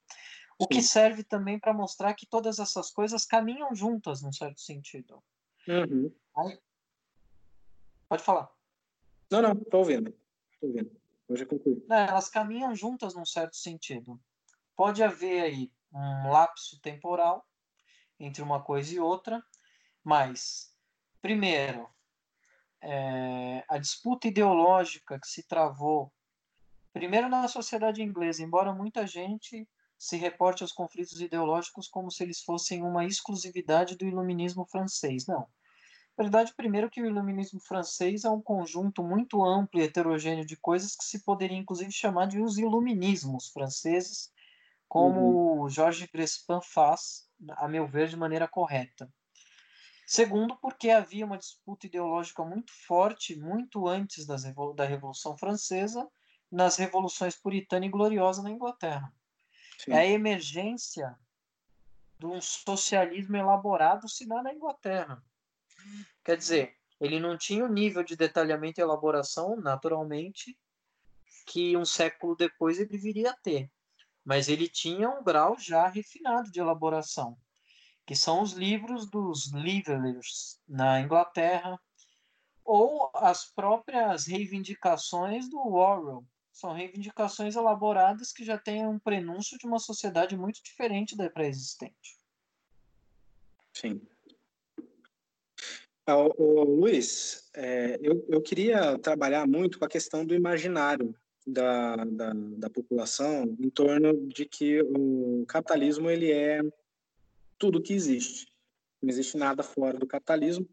[0.57, 0.69] O Sim.
[0.69, 5.21] que serve também para mostrar que todas essas coisas caminham juntas, num certo sentido.
[5.67, 6.11] Uhum.
[6.37, 6.59] Aí...
[8.07, 8.49] Pode falar.
[9.29, 10.15] Não, não, estou ouvindo.
[10.53, 10.91] Estou ouvindo.
[11.27, 11.83] Hoje concluir.
[11.91, 14.19] É, elas caminham juntas num certo sentido.
[14.75, 17.45] Pode haver aí um lapso temporal
[18.19, 19.43] entre uma coisa e outra,
[20.03, 20.71] mas,
[21.21, 21.87] primeiro,
[22.81, 26.11] é, a disputa ideológica que se travou,
[26.93, 32.41] primeiro na sociedade inglesa, embora muita gente se reporte aos conflitos ideológicos como se eles
[32.41, 35.25] fossem uma exclusividade do iluminismo francês.
[35.25, 35.47] Não.
[36.17, 40.55] Na verdade, primeiro que o iluminismo francês é um conjunto muito amplo e heterogêneo de
[40.55, 44.31] coisas que se poderia inclusive chamar de os iluminismos franceses,
[44.87, 45.69] como uhum.
[45.69, 49.11] Georges Crespin faz, a meu ver, de maneira correta.
[50.05, 54.43] Segundo, porque havia uma disputa ideológica muito forte, muito antes das,
[54.75, 56.07] da Revolução Francesa,
[56.49, 59.13] nas revoluções puritana e gloriosa na Inglaterra.
[59.77, 59.91] Sim.
[59.91, 61.17] É a emergência
[62.17, 65.21] de um socialismo elaborado se dá na Inglaterra.
[66.23, 70.57] Quer dizer, ele não tinha o nível de detalhamento e elaboração, naturalmente,
[71.45, 73.71] que um século depois ele viria a ter.
[74.27, 77.35] Mas ele tinha um grau já refinado de elaboração
[78.07, 81.77] que são os livros dos Levelers na Inglaterra,
[82.63, 86.25] ou as próprias reivindicações do Orwell.
[86.53, 92.17] São reivindicações elaboradas que já têm um prenúncio de uma sociedade muito diferente da pré-existente.
[93.73, 94.01] Sim.
[96.07, 101.13] O, Luiz, é, eu, eu queria trabalhar muito com a questão do imaginário
[101.47, 106.61] da, da, da população em torno de que o capitalismo ele é
[107.57, 108.47] tudo que existe.
[109.01, 110.67] Não existe nada fora do capitalismo,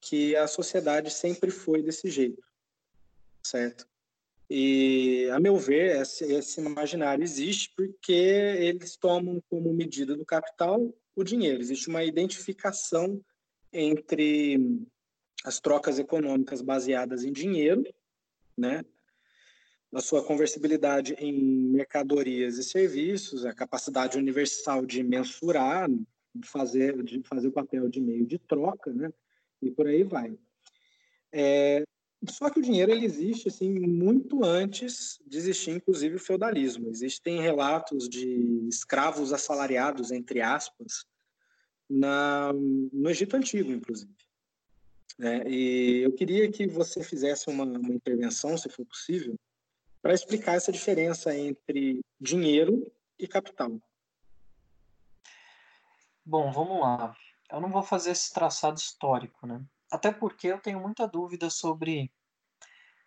[0.00, 2.42] que a sociedade sempre foi desse jeito,
[3.44, 3.86] certo?
[4.48, 10.94] E, a meu ver, esse, esse imaginário existe porque eles tomam como medida do capital
[11.14, 11.60] o dinheiro.
[11.60, 13.20] Existe uma identificação
[13.72, 14.86] entre
[15.44, 17.82] as trocas econômicas baseadas em dinheiro,
[18.56, 18.84] né,
[19.96, 27.22] a sua conversibilidade em mercadorias e serviços, a capacidade universal de mensurar, de fazer, de
[27.22, 29.10] fazer o papel de meio de troca, né?
[29.62, 30.38] E por aí vai.
[31.32, 31.82] É,
[32.28, 36.90] só que o dinheiro ele existe assim muito antes de existir, inclusive, o feudalismo.
[36.90, 41.06] Existem relatos de escravos assalariados, entre aspas,
[41.88, 44.12] na, no Egito Antigo, inclusive.
[45.18, 49.34] É, e eu queria que você fizesse uma, uma intervenção, se for possível,
[50.06, 52.88] para explicar essa diferença entre dinheiro
[53.18, 53.72] e capital.
[56.24, 57.16] Bom, vamos lá.
[57.50, 59.60] Eu não vou fazer esse traçado histórico, né?
[59.90, 62.08] Até porque eu tenho muita dúvida sobre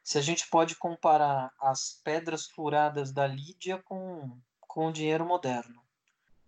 [0.04, 5.82] se a gente pode comparar as pedras furadas da Lídia com, com o dinheiro moderno.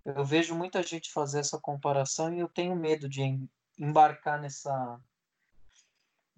[0.03, 3.21] Eu vejo muita gente fazer essa comparação e eu tenho medo de
[3.79, 4.99] embarcar nessa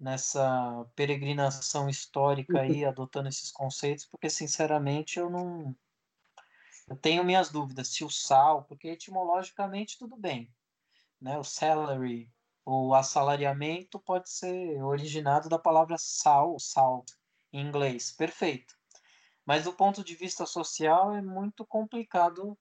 [0.04, 5.74] nessa peregrinação histórica aí, adotando esses conceitos, porque sinceramente eu não
[6.86, 10.54] eu tenho minhas dúvidas se o sal, porque etimologicamente tudo bem,
[11.18, 11.38] né?
[11.38, 12.30] O salary,
[12.66, 17.10] o assalariamento pode ser originado da palavra sal, salt
[17.50, 18.76] em inglês, perfeito.
[19.46, 22.58] Mas do ponto de vista social é muito complicado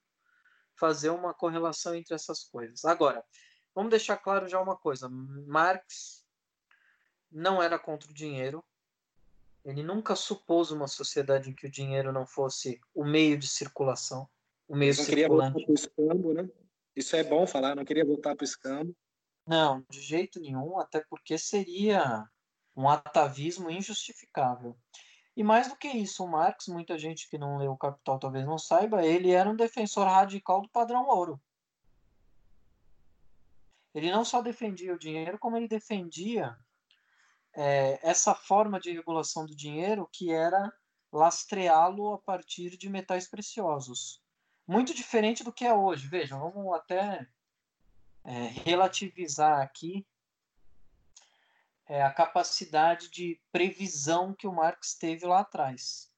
[0.79, 2.85] fazer uma correlação entre essas coisas.
[2.85, 3.21] Agora,
[3.75, 6.22] vamos deixar claro já uma coisa: Marx
[7.33, 8.63] não era contra o dinheiro.
[9.65, 14.29] Ele nunca supôs uma sociedade em que o dinheiro não fosse o meio de circulação,
[14.67, 15.15] o meio não circulante.
[15.15, 16.49] Queria voltar para o escambo, né?
[16.95, 18.95] Isso é bom falar, não queria voltar para o escambo.
[19.47, 22.29] Não, de jeito nenhum, até porque seria
[22.75, 24.77] um atavismo injustificável.
[25.35, 28.45] E mais do que isso, o Marx, muita gente que não leu o Capital talvez
[28.45, 31.41] não saiba, ele era um defensor radical do padrão ouro.
[33.93, 36.57] Ele não só defendia o dinheiro, como ele defendia
[37.55, 40.71] é, essa forma de regulação do dinheiro que era
[41.11, 44.21] lastreá-lo a partir de metais preciosos.
[44.67, 46.07] Muito diferente do que é hoje.
[46.07, 47.27] Vejam, vamos até
[48.23, 50.05] é, relativizar aqui
[51.85, 56.11] é, a capacidade de previsão que o Marx teve lá atrás.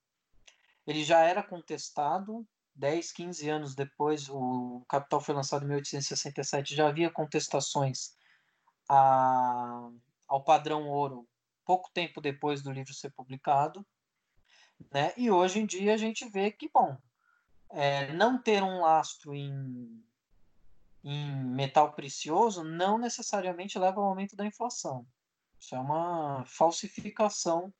[0.87, 6.87] Ele já era contestado, 10, 15 anos depois, o Capital foi lançado em 1867, já
[6.87, 8.15] havia contestações
[8.87, 9.89] a,
[10.27, 11.27] ao padrão ouro
[11.65, 13.85] pouco tempo depois do livro ser publicado.
[14.91, 15.13] Né?
[15.17, 16.95] E hoje em dia a gente vê que, bom,
[17.71, 20.03] é, não ter um lastro em,
[21.03, 25.05] em metal precioso não necessariamente leva ao aumento da inflação.
[25.59, 27.73] Isso é uma falsificação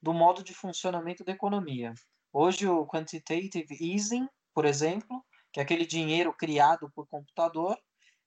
[0.00, 1.92] do modo de funcionamento da economia.
[2.32, 7.76] Hoje, o quantitative easing, por exemplo, que é aquele dinheiro criado por computador,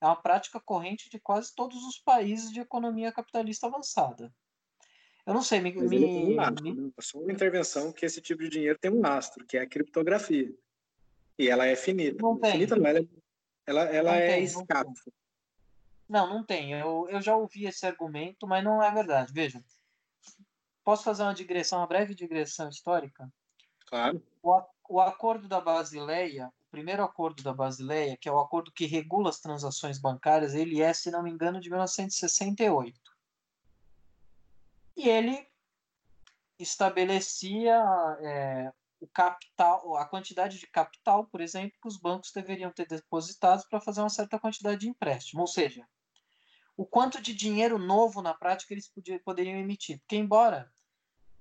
[0.03, 4.33] é uma prática corrente de quase todos os países de economia capitalista avançada.
[5.25, 5.73] Eu não sei, me.
[5.73, 6.73] Mas me, um lastro, me...
[6.73, 6.91] Né?
[6.99, 10.53] Só uma intervenção que esse tipo de dinheiro tem um lastro, que é a criptografia.
[11.39, 12.21] E ela é finita.
[12.21, 12.51] Não tem.
[12.51, 13.07] Finita não, ela, é,
[13.65, 15.11] ela, ela não é escassa.
[16.09, 16.73] Não, não tem.
[16.73, 19.31] Eu, eu já ouvi esse argumento, mas não é verdade.
[19.31, 19.63] Veja,
[20.83, 23.31] posso fazer uma digressão, uma breve digressão histórica?
[23.87, 24.21] Claro.
[24.41, 29.29] O, o acordo da Basileia, primeiro acordo da Basileia, que é o acordo que regula
[29.29, 32.99] as transações bancárias, ele é, se não me engano, de 1968.
[34.97, 35.47] E ele
[36.57, 37.77] estabelecia
[38.21, 43.63] é, o capital, a quantidade de capital, por exemplo, que os bancos deveriam ter depositado
[43.69, 45.41] para fazer uma certa quantidade de empréstimo.
[45.41, 45.87] Ou seja,
[46.75, 49.99] o quanto de dinheiro novo na prática eles podiam, poderiam emitir.
[49.99, 50.72] Porque, embora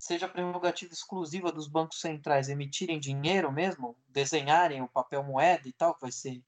[0.03, 5.95] seja prerrogativa exclusiva dos bancos centrais emitirem dinheiro mesmo, desenharem o papel moeda e tal,
[5.95, 6.43] que vai ser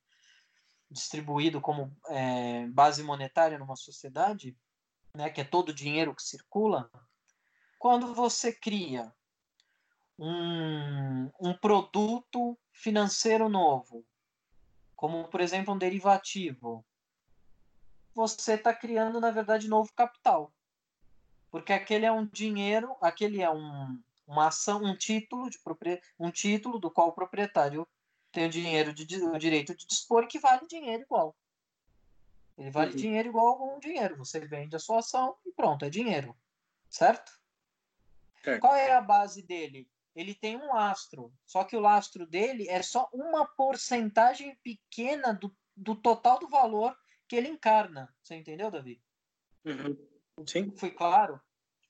[0.92, 4.58] distribuído como é, base monetária numa sociedade,
[5.14, 6.92] né, que é todo o dinheiro que circula,
[7.80, 9.14] quando você cria
[10.20, 14.06] um, um produto financeiro novo,
[14.98, 16.86] como por exemplo um derivativo,
[18.14, 20.54] você está criando na verdade novo capital,
[21.56, 23.98] porque aquele é um dinheiro, aquele é um,
[24.28, 25.58] uma ação, um título de
[26.20, 27.88] um título do qual o proprietário
[28.30, 31.34] tem o dinheiro de, o direito de dispor que vale dinheiro igual.
[32.58, 32.98] Ele vale uhum.
[32.98, 34.18] dinheiro igual a algum dinheiro.
[34.18, 36.36] Você vende a sua ação e pronto, é dinheiro.
[36.90, 37.32] Certo?
[38.46, 38.58] É.
[38.58, 39.90] Qual é a base dele?
[40.14, 45.56] ele tem um lastro, só que o lastro dele é só uma porcentagem pequena do,
[45.74, 46.98] do total do valor
[47.30, 48.14] que ele encarna.
[48.22, 49.02] Você entendeu, Davi?
[49.64, 49.98] Uhum.
[50.46, 50.72] Sim.
[50.76, 51.40] Foi claro?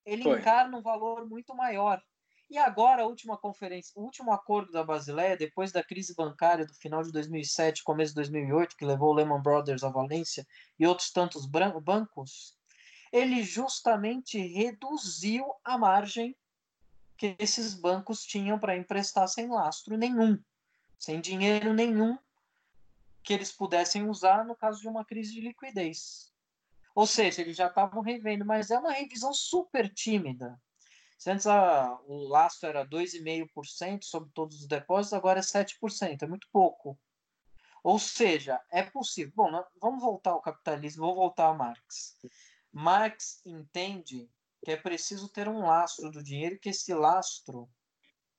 [0.06, 0.40] Ele Foi.
[0.40, 2.02] encarna um valor muito maior.
[2.50, 6.74] E agora, a última conferência, o último acordo da Basileia, depois da crise bancária do
[6.76, 10.46] final de 2007, começo de 2008, que levou o Lehman Brothers à Valência
[10.78, 12.56] e outros tantos bancos,
[13.12, 16.36] ele justamente reduziu a margem
[17.18, 20.38] que esses bancos tinham para emprestar sem lastro nenhum,
[21.00, 22.18] sem dinheiro nenhum
[23.24, 26.32] que eles pudessem usar no caso de uma crise de liquidez.
[26.96, 30.58] Ou seja, eles já estavam revendo, mas é uma revisão super tímida.
[31.18, 36.28] Se antes a, o lastro era 2,5% sobre todos os depósitos, agora é 7%, é
[36.28, 36.98] muito pouco.
[37.84, 39.34] Ou seja, é possível.
[39.36, 42.18] Bom, vamos voltar ao capitalismo, vou voltar a Marx.
[42.72, 44.30] Marx entende
[44.64, 47.70] que é preciso ter um lastro do dinheiro, que esse lastro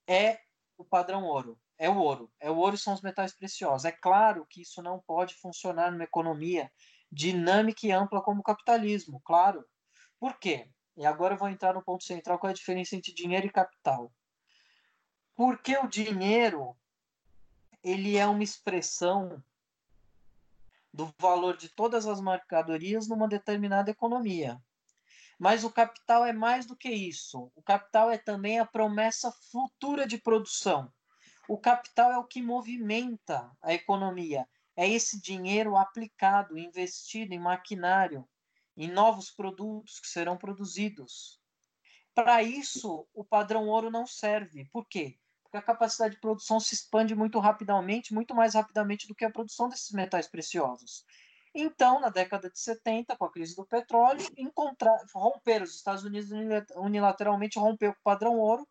[0.07, 0.41] é
[0.79, 2.33] o padrão ouro, é o ouro.
[2.41, 3.85] É o ouro são os metais preciosos.
[3.85, 6.71] É claro que isso não pode funcionar numa economia
[7.11, 9.65] dinâmica e ampla como o capitalismo, claro.
[10.19, 10.69] Por quê?
[10.97, 13.53] E agora eu vou entrar no ponto central, qual é a diferença entre dinheiro e
[13.53, 14.11] capital.
[15.35, 16.77] Porque o dinheiro
[17.83, 19.43] ele é uma expressão
[20.93, 24.59] do valor de todas as mercadorias numa determinada economia.
[25.39, 27.53] Mas o capital é mais do que isso.
[27.55, 30.91] O capital é também a promessa futura de produção.
[31.47, 34.49] O capital é o que movimenta a economia.
[34.77, 38.29] É esse dinheiro aplicado, investido em maquinário,
[38.77, 41.41] em novos produtos que serão produzidos.
[42.15, 44.67] Para isso, o padrão ouro não serve.
[44.73, 45.19] Por quê?
[45.43, 49.31] Porque a capacidade de produção se expande muito rapidamente, muito mais rapidamente do que a
[49.31, 51.05] produção desses metais preciosos.
[51.55, 54.23] Então, na década de 70, com a crise do petróleo,
[55.15, 56.31] romper os Estados Unidos
[56.77, 58.69] unilateralmente rompeu com o padrão ouro,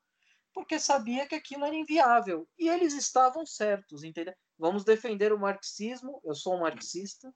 [0.54, 2.48] porque sabia que aquilo era inviável.
[2.60, 4.36] E eles estavam certos, entendeu?
[4.58, 7.34] Vamos defender o marxismo, eu sou um marxista,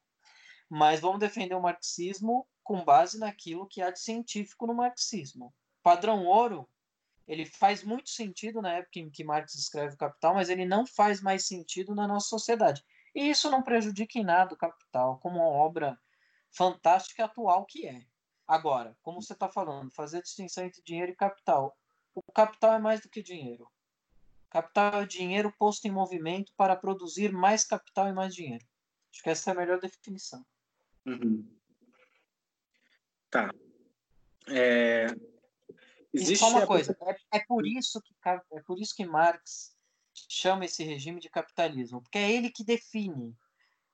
[0.69, 5.53] mas vamos defender o marxismo com base naquilo que há de científico no marxismo.
[5.81, 6.69] Padrão ouro,
[7.27, 10.85] ele faz muito sentido na época em que Marx escreve o Capital, mas ele não
[10.85, 12.83] faz mais sentido na nossa sociedade.
[13.13, 15.99] E isso não prejudica em nada o Capital, como uma obra
[16.51, 18.05] fantástica atual que é.
[18.47, 21.77] Agora, como você está falando, fazer distinção entre dinheiro e capital.
[22.15, 23.69] O capital é mais do que dinheiro.
[24.49, 28.65] Capital é dinheiro posto em movimento para produzir mais capital e mais dinheiro.
[29.11, 30.45] Acho que essa é a melhor definição.
[31.05, 31.47] Uhum.
[33.29, 33.51] Tá.
[34.47, 35.07] É...
[36.11, 39.77] Existe e só uma coisa, é, é, por isso que, é por isso que Marx
[40.27, 43.37] chama esse regime de capitalismo, porque é ele que define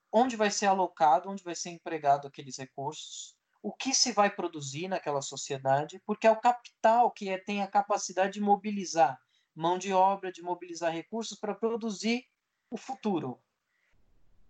[0.10, 4.88] onde vai ser alocado, onde vai ser empregado aqueles recursos, o que se vai produzir
[4.88, 9.20] naquela sociedade, porque é o capital que é, tem a capacidade de mobilizar
[9.56, 12.26] mão de obra, de mobilizar recursos para produzir
[12.70, 13.40] o futuro.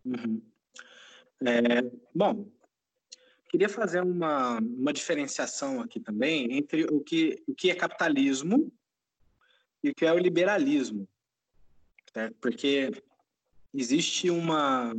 [0.03, 0.41] Uhum.
[1.45, 1.81] É,
[2.13, 2.49] bom,
[3.49, 8.71] queria fazer uma, uma diferenciação aqui também entre o que, o que é capitalismo
[9.83, 11.07] e o que é o liberalismo
[12.15, 12.37] certo?
[12.39, 12.91] Porque
[13.73, 14.95] existe uma.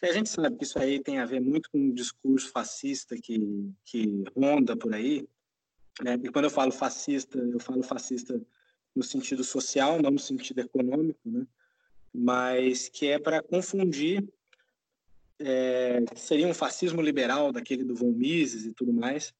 [0.00, 3.72] A gente sabe que isso aí tem a ver muito com o discurso fascista que,
[3.84, 5.28] que ronda por aí.
[6.02, 6.18] Né?
[6.22, 8.40] E quando eu falo fascista, eu falo fascista
[8.94, 11.46] no sentido social, não no sentido econômico, né?
[12.12, 14.26] mas que é para confundir.
[15.40, 19.32] É, seria um fascismo liberal, daquele do von Mises e tudo mais,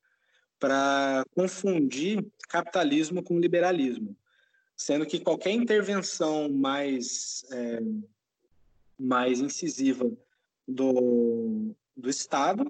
[0.61, 4.17] para confundir capitalismo com liberalismo
[4.79, 7.81] sendo que qualquer intervenção mais, é,
[8.97, 10.09] mais incisiva
[10.67, 12.65] do, do Estado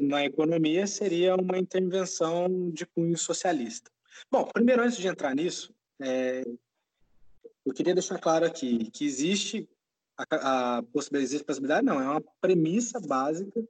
[0.00, 3.90] na economia seria uma intervenção de cunho socialista.
[4.30, 6.42] Bom, primeiro, antes de entrar nisso, é,
[7.64, 9.68] eu queria deixar claro aqui que existe
[10.16, 13.62] a, a possibilidade, possibilidade, não, é uma premissa básica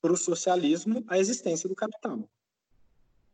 [0.00, 2.28] para o socialismo a existência do capital.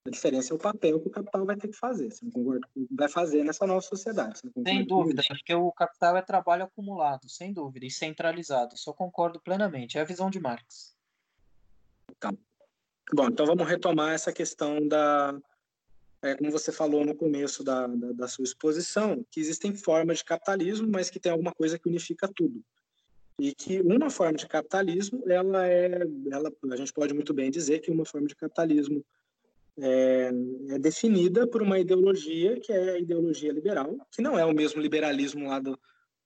[0.04, 2.10] A diferença é o papel que o capital vai ter que fazer.
[2.10, 2.68] Você não concorda?
[2.90, 4.40] Vai fazer nessa nova sociedade.
[4.66, 8.76] Sem dúvida, porque o capital é trabalho acumulado, sem dúvida, e centralizado.
[8.76, 9.96] Só concordo plenamente.
[9.96, 10.91] É a visão de Marx.
[12.22, 12.32] Tá.
[13.12, 15.36] Bom, então vamos retomar essa questão da.
[16.22, 20.24] É, como você falou no começo da, da, da sua exposição, que existem formas de
[20.24, 22.62] capitalismo, mas que tem alguma coisa que unifica tudo
[23.40, 27.80] e que uma forma de capitalismo ela é ela a gente pode muito bem dizer
[27.80, 29.04] que uma forma de capitalismo
[29.80, 30.30] é,
[30.68, 34.80] é, definida por uma ideologia que é a ideologia liberal, que não é o mesmo
[34.80, 35.76] liberalismo lá do,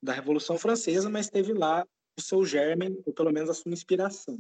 [0.03, 1.87] da Revolução Francesa, mas teve lá
[2.19, 4.39] o seu germen, ou pelo menos a sua inspiração.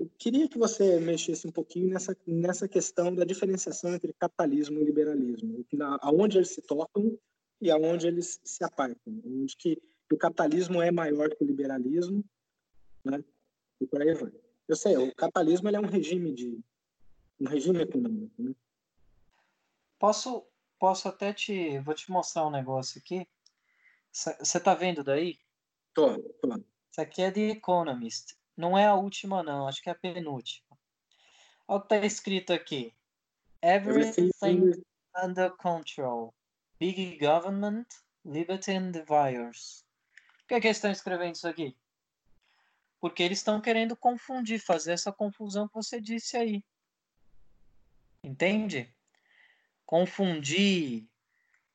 [0.00, 4.84] Eu queria que você mexesse um pouquinho nessa, nessa questão da diferenciação entre capitalismo e
[4.84, 5.62] liberalismo,
[6.00, 7.18] aonde eles se tocam
[7.60, 9.76] e aonde eles se apartam, onde que
[10.10, 12.24] o capitalismo é maior que o liberalismo,
[13.04, 13.22] né?
[13.78, 14.32] E por aí vai.
[14.66, 16.58] Eu sei, o capitalismo ele é um regime de
[17.38, 18.42] um regime econômico.
[18.42, 18.54] Né?
[19.98, 20.46] Posso,
[20.78, 21.78] posso até te.
[21.80, 23.28] Vou te mostrar um negócio aqui.
[24.10, 25.38] Você tá vendo daí?
[25.92, 26.56] Tô, tô.
[26.90, 28.39] Isso aqui é The Economist.
[28.56, 29.66] Não é a última, não.
[29.66, 30.78] Acho que é a penúltima.
[31.66, 32.94] Olha o que está escrito aqui.
[33.62, 34.30] Everything
[35.22, 36.34] under control.
[36.78, 37.86] Big government,
[38.24, 39.84] liberty and the virus.
[40.40, 41.76] Por que, é que eles estão escrevendo isso aqui?
[43.00, 46.64] Porque eles estão querendo confundir, fazer essa confusão que você disse aí.
[48.22, 48.92] Entende?
[49.86, 51.08] Confundir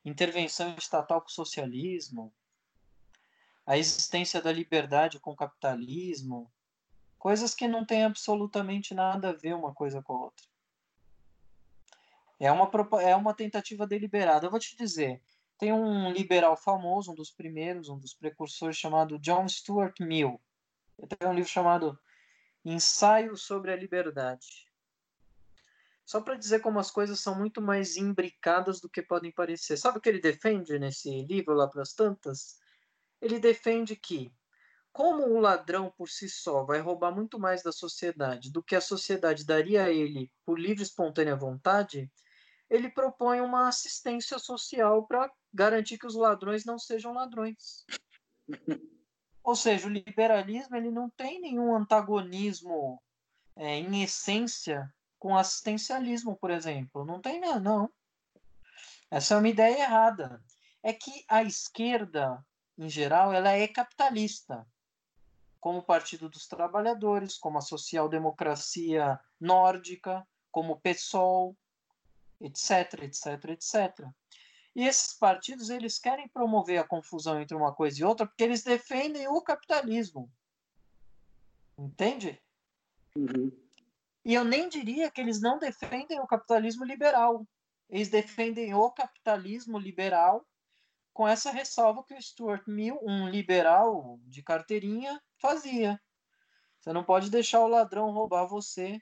[0.04, 2.32] intervenção estatal com socialismo,
[3.66, 6.52] a existência da liberdade com o capitalismo,
[7.18, 10.46] coisas que não têm absolutamente nada a ver uma coisa com a outra.
[12.38, 14.46] É uma, é uma tentativa deliberada.
[14.46, 15.22] Eu vou te dizer,
[15.58, 20.40] tem um liberal famoso, um dos primeiros, um dos precursores, chamado John Stuart Mill.
[20.98, 21.98] Ele tem um livro chamado
[22.64, 24.66] Ensaio sobre a Liberdade.
[26.04, 29.76] Só para dizer como as coisas são muito mais imbricadas do que podem parecer.
[29.76, 32.60] Sabe o que ele defende nesse livro lá para as tantas?
[33.20, 34.32] Ele defende que,
[34.96, 38.80] como o ladrão por si só vai roubar muito mais da sociedade do que a
[38.80, 42.10] sociedade daria a ele por livre e espontânea vontade,
[42.70, 47.84] ele propõe uma assistência social para garantir que os ladrões não sejam ladrões.
[49.44, 52.98] Ou seja, o liberalismo ele não tem nenhum antagonismo
[53.54, 57.04] é, em essência com o assistencialismo, por exemplo.
[57.04, 57.90] Não tem, não, não.
[59.10, 60.42] Essa é uma ideia errada.
[60.82, 62.42] É que a esquerda,
[62.78, 64.66] em geral, ela é capitalista,
[65.60, 71.56] como o Partido dos Trabalhadores, como a social-democracia nórdica, como o PSOL,
[72.40, 74.08] etc, etc, etc.
[74.74, 78.62] E esses partidos eles querem promover a confusão entre uma coisa e outra porque eles
[78.62, 80.30] defendem o capitalismo.
[81.78, 82.40] Entende?
[83.16, 83.50] Uhum.
[84.24, 87.46] E eu nem diria que eles não defendem o capitalismo liberal.
[87.88, 90.46] Eles defendem o capitalismo liberal
[91.14, 96.00] com essa ressalva que o Stuart Mill, um liberal de carteirinha, fazia.
[96.80, 99.00] Você não pode deixar o ladrão roubar você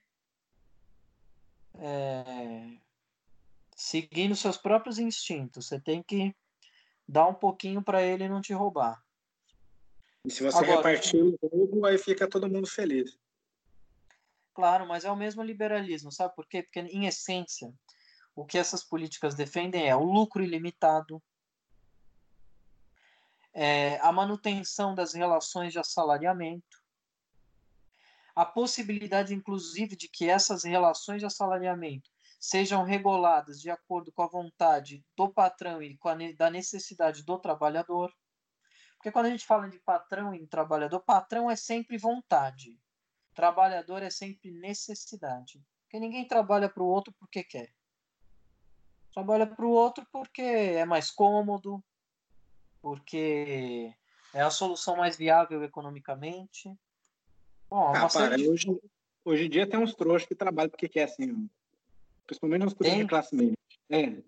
[1.75, 2.79] é,
[3.77, 5.67] seguindo seus próprios instintos.
[5.67, 6.35] Você tem que
[7.07, 9.03] dar um pouquinho para ele não te roubar.
[10.25, 13.19] E se você Agora, repartir o roubo, aí fica todo mundo feliz.
[14.55, 16.63] Claro, mas é o mesmo liberalismo, sabe por quê?
[16.63, 17.75] Porque, em essência,
[18.35, 21.23] o que essas políticas defendem é o lucro ilimitado,
[23.55, 26.83] é a manutenção das relações de assalariamento,
[28.35, 34.27] a possibilidade, inclusive, de que essas relações de assalariamento sejam reguladas de acordo com a
[34.27, 38.13] vontade do patrão e com a da necessidade do trabalhador.
[38.97, 42.77] Porque quando a gente fala de patrão e trabalhador, patrão é sempre vontade,
[43.35, 45.65] trabalhador é sempre necessidade.
[45.83, 47.73] Porque ninguém trabalha para o outro porque quer.
[49.13, 51.83] Trabalha para o outro porque é mais cômodo,
[52.85, 53.91] porque
[54.35, 56.71] é a solução mais viável economicamente.
[57.71, 58.47] Bom, ah, para, de...
[58.47, 58.79] hoje,
[59.25, 61.49] hoje em dia tem uns trouxas que trabalham porque quer assim,
[62.27, 63.57] Principalmente nos cursos de classe média.
[63.89, 64.23] É.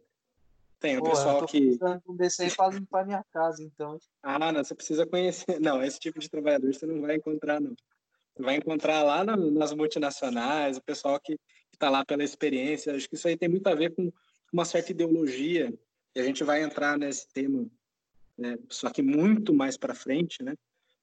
[0.81, 1.79] Tem o Pô, pessoal eu tô que.
[2.09, 3.99] um desse aí para limpar minha casa, então.
[4.23, 5.45] Ah, não, você precisa conhecer.
[5.61, 7.75] Não, esse tipo de trabalhador você não vai encontrar, não.
[8.35, 11.39] Você vai encontrar lá no, nas multinacionais, o pessoal que
[11.73, 12.95] está lá pela experiência.
[12.95, 14.11] Acho que isso aí tem muito a ver com
[14.53, 15.73] uma certa ideologia,
[16.15, 17.67] e a gente vai entrar nesse tema,
[18.37, 20.55] né, só que muito mais para frente, né?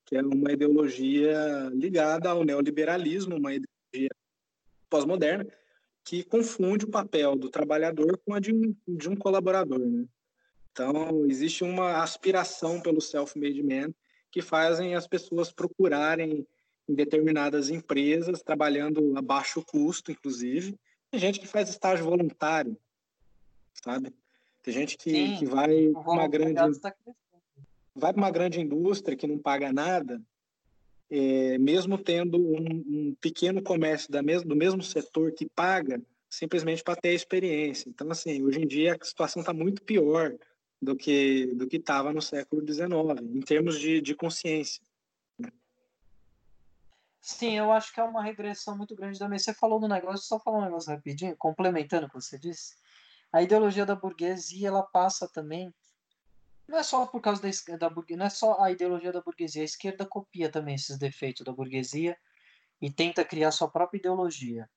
[0.06, 4.10] Que é uma ideologia ligada ao neoliberalismo, uma ideologia
[4.90, 5.48] pós-moderna,
[6.04, 10.06] que confunde o papel do trabalhador com a de um, de um colaborador, né?
[10.72, 13.94] Então, existe uma aspiração pelo self-made man
[14.32, 16.46] que fazem as pessoas procurarem
[16.90, 20.76] em determinadas empresas, trabalhando a baixo custo, inclusive.
[21.12, 22.76] Tem gente que faz estágio voluntário,
[23.74, 24.12] sabe?
[24.64, 26.60] Tem gente que, Sim, que vai uma grande
[27.96, 30.22] vai para uma grande indústria que não paga nada
[31.16, 37.00] é, mesmo tendo um, um, pequeno comércio mesmo, do mesmo setor que paga, simplesmente para
[37.00, 37.88] ter a experiência.
[37.88, 40.34] Então, assim, hoje em dia a situação está muito pior
[40.82, 42.91] do que do que estava no século XIX,
[43.36, 44.82] em termos de, de consciência.
[47.22, 49.38] Sim, eu acho que é uma regressão muito grande também.
[49.38, 52.74] Você falou do negócio, só falar um negócio rapidinho, complementando o que você disse.
[53.32, 55.74] A ideologia da burguesia, ela passa também
[56.68, 59.61] não é só por causa da, da não é só a ideologia da burguesia.
[59.61, 62.18] A esquerda copia também esses defeitos da burguesia
[62.82, 64.70] e tenta criar sua própria ideologia.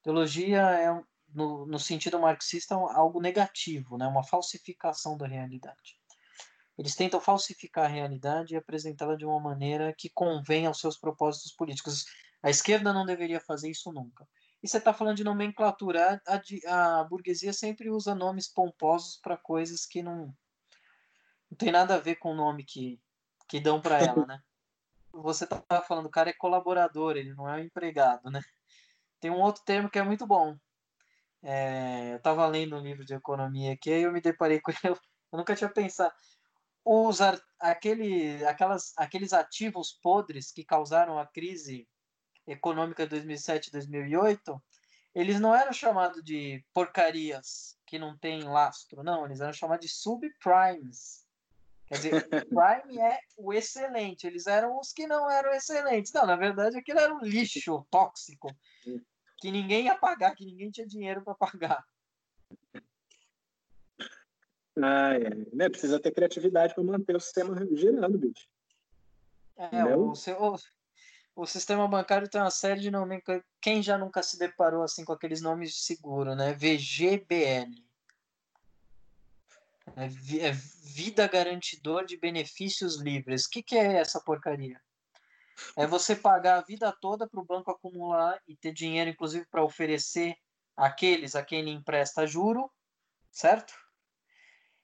[0.00, 1.02] Ideologia é,
[1.34, 4.06] no, no sentido marxista, algo negativo, né?
[4.06, 5.98] uma falsificação da realidade.
[6.76, 11.52] Eles tentam falsificar a realidade e apresentá-la de uma maneira que convém aos seus propósitos
[11.52, 12.04] políticos.
[12.42, 14.26] A esquerda não deveria fazer isso nunca.
[14.62, 16.20] E você está falando de nomenclatura.
[16.26, 20.34] A, a, a, burguesia sempre usa nomes pomposos para coisas que não,
[21.52, 22.98] não tem nada a ver com o nome que,
[23.46, 24.40] que dão para ela, né?
[25.12, 28.40] Você tá falando, o cara é colaborador, ele não é um empregado, né?
[29.20, 30.56] Tem um outro termo que é muito bom.
[31.42, 34.78] É, eu estava lendo um livro de economia aqui e eu me deparei com ele.
[35.32, 36.12] Eu nunca tinha pensado.
[36.84, 37.18] Os,
[37.58, 41.88] aquele, aquelas, aqueles ativos podres que causaram a crise
[42.46, 44.62] econômica de 2007 e 2008,
[45.14, 49.90] eles não eram chamados de porcarias que não tem lastro, não, eles eram chamados de
[49.90, 51.21] subprimes.
[51.92, 56.10] Quer dizer, prime é o excelente, eles eram os que não eram excelentes.
[56.10, 58.48] Não, na verdade, aquilo era um lixo tóxico
[59.36, 61.84] que ninguém ia pagar, que ninguém tinha dinheiro para pagar.
[64.82, 65.54] Ah, é.
[65.54, 65.68] Né?
[65.68, 68.48] Precisa ter criatividade para manter o sistema girando, bicho.
[69.58, 70.56] É, o, seu,
[71.36, 73.20] o sistema bancário tem uma série de nomes.
[73.60, 76.54] Quem já nunca se deparou assim com aqueles nomes de seguro, né?
[76.54, 77.91] VGBL.
[79.96, 80.52] É, é
[80.94, 83.46] Vida Garantidor de Benefícios Livres.
[83.46, 84.80] O que, que é essa porcaria?
[85.76, 89.64] É você pagar a vida toda para o banco acumular e ter dinheiro, inclusive, para
[89.64, 90.34] oferecer
[90.76, 92.70] aqueles a quem ele empresta juro,
[93.30, 93.72] certo?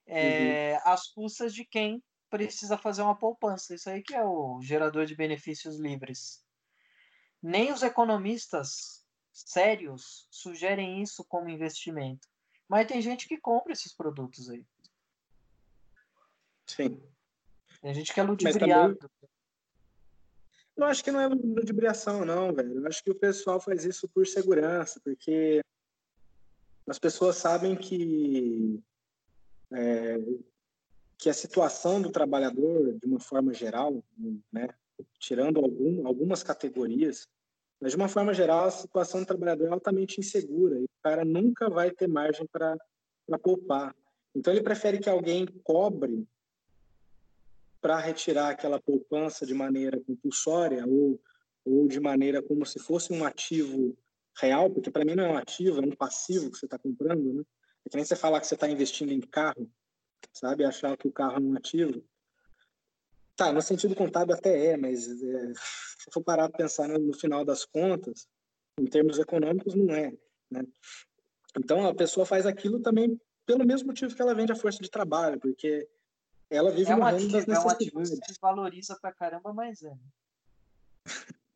[0.07, 0.93] É, uhum.
[0.93, 3.75] Às custas de quem precisa fazer uma poupança.
[3.75, 6.45] Isso aí que é o gerador de benefícios livres.
[7.43, 12.27] Nem os economistas sérios sugerem isso como investimento.
[12.69, 14.65] Mas tem gente que compra esses produtos aí.
[16.69, 17.01] Sim.
[17.81, 18.97] Tem gente que é ludibriado.
[18.97, 19.19] Também...
[20.77, 22.79] Eu acho que não é ludibriação, não, velho.
[22.79, 25.61] Eu acho que o pessoal faz isso por segurança, porque
[26.87, 28.81] as pessoas sabem que
[29.73, 30.19] é,
[31.19, 34.03] que a situação do trabalhador, de uma forma geral,
[34.53, 34.69] né,
[35.19, 37.27] tirando algum, algumas categorias,
[37.81, 41.25] mas de uma forma geral, a situação do trabalhador é altamente insegura e o cara
[41.25, 42.79] nunca vai ter margem para
[43.43, 43.95] poupar.
[44.35, 46.27] Então, ele prefere que alguém cobre
[47.81, 51.21] para retirar aquela poupança de maneira compulsória ou,
[51.65, 53.97] ou de maneira como se fosse um ativo
[54.41, 57.35] real, porque para mim não é um ativo, é um passivo que você está comprando,
[57.35, 57.43] né?
[57.85, 59.71] É que nem você falar que você está investindo em carro,
[60.33, 60.65] sabe?
[60.65, 62.05] Achar que o carro é um ativo.
[63.37, 67.15] Tá, no sentido contábil até é, mas é, se for parar para pensar no, no,
[67.15, 68.27] final das contas,
[68.81, 70.13] em termos econômicos, não é.
[70.51, 70.65] Né?
[71.57, 74.91] Então, a pessoa faz aquilo também pelo mesmo motivo que ela vende a força de
[74.91, 75.89] trabalho, porque
[76.51, 77.65] ela vive é no mundo das necessidades.
[77.65, 79.93] É um ativo que se desvaloriza pra caramba, mas é.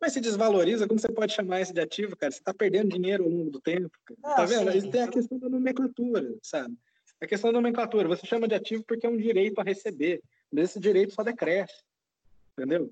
[0.00, 2.32] Mas se desvaloriza, como você pode chamar isso de ativo, cara?
[2.32, 3.90] Você está perdendo dinheiro ao longo do tempo.
[4.22, 4.34] Cara.
[4.36, 4.72] tá vendo?
[4.72, 6.76] Sim, tem a questão da nomenclatura, sabe?
[7.20, 8.08] A questão da nomenclatura.
[8.08, 10.20] Você chama de ativo porque é um direito a receber.
[10.52, 11.82] Mas esse direito só decresce.
[12.52, 12.90] Entendeu?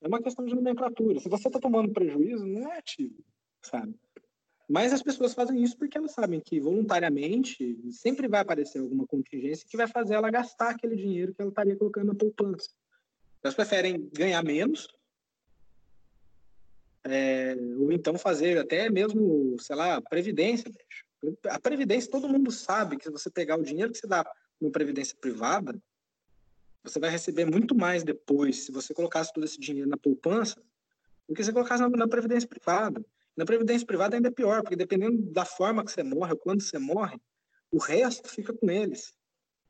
[0.00, 1.20] É uma questão de nomenclatura.
[1.20, 3.22] Se você está tomando prejuízo, não é ativo,
[3.62, 3.94] sabe?
[4.70, 9.66] Mas as pessoas fazem isso porque elas sabem que voluntariamente sempre vai aparecer alguma contingência
[9.68, 12.70] que vai fazer ela gastar aquele dinheiro que ela estaria colocando na poupança.
[13.42, 14.86] Elas preferem ganhar menos
[17.02, 20.70] é, ou então fazer até mesmo, sei lá, previdência.
[21.48, 24.24] A previdência, todo mundo sabe que se você pegar o dinheiro que você dá
[24.60, 25.82] uma previdência privada,
[26.84, 30.62] você vai receber muito mais depois se você colocasse todo esse dinheiro na poupança
[31.28, 33.04] do que se colocasse na, na previdência privada.
[33.40, 36.60] Na previdência privada ainda é pior, porque dependendo da forma que você morre ou quando
[36.60, 37.18] você morre,
[37.70, 39.14] o resto fica com eles.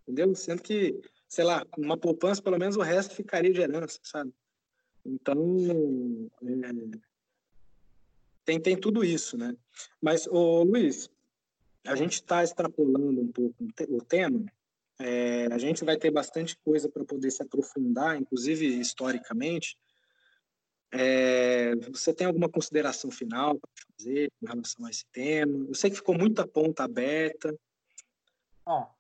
[0.03, 0.35] Entendeu?
[0.35, 4.35] Sendo que, sei lá, uma poupança, pelo menos o resto ficaria de herança, sabe?
[5.07, 5.39] Então,
[6.43, 6.99] é,
[8.45, 9.57] tem, tem tudo isso, né?
[10.03, 11.09] Mas, ô, Luiz,
[11.87, 13.55] a gente está extrapolando um pouco
[13.89, 14.45] o tema.
[14.99, 19.79] É, a gente vai ter bastante coisa para poder se aprofundar, inclusive historicamente.
[20.93, 25.67] É, você tem alguma consideração final para fazer com relação a esse tema?
[25.69, 27.57] Eu sei que ficou muita ponta aberta.
[28.65, 28.93] Bom,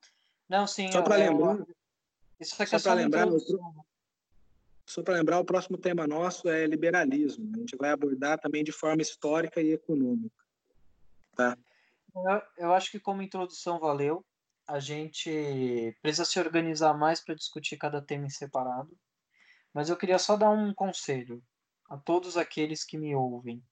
[0.48, 0.90] não, sim.
[0.92, 1.58] Só para lembrar.
[2.38, 3.28] Isso aqui só é para lembrar,
[4.90, 7.48] só para lembrar, o próximo tema nosso é liberalismo.
[7.54, 10.44] A gente vai abordar também de forma histórica e econômica.
[11.36, 11.56] Tá?
[12.14, 14.24] Eu, eu acho que como introdução valeu.
[14.66, 18.96] A gente precisa se organizar mais para discutir cada tema em separado.
[19.72, 21.42] Mas eu queria só dar um conselho
[21.90, 23.62] a todos aqueles que me ouvem.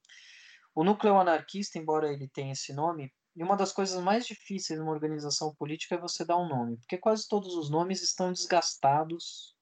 [0.75, 4.93] O núcleo anarquista, embora ele tenha esse nome, e uma das coisas mais difíceis numa
[4.93, 9.57] organização política é você dar um nome, porque quase todos os nomes estão desgastados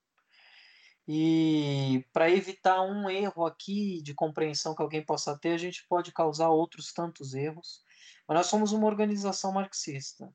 [1.08, 6.12] e para evitar um erro aqui de compreensão que alguém possa ter, a gente pode
[6.12, 7.84] causar outros tantos erros.
[8.26, 10.32] Mas nós somos uma organização marxista.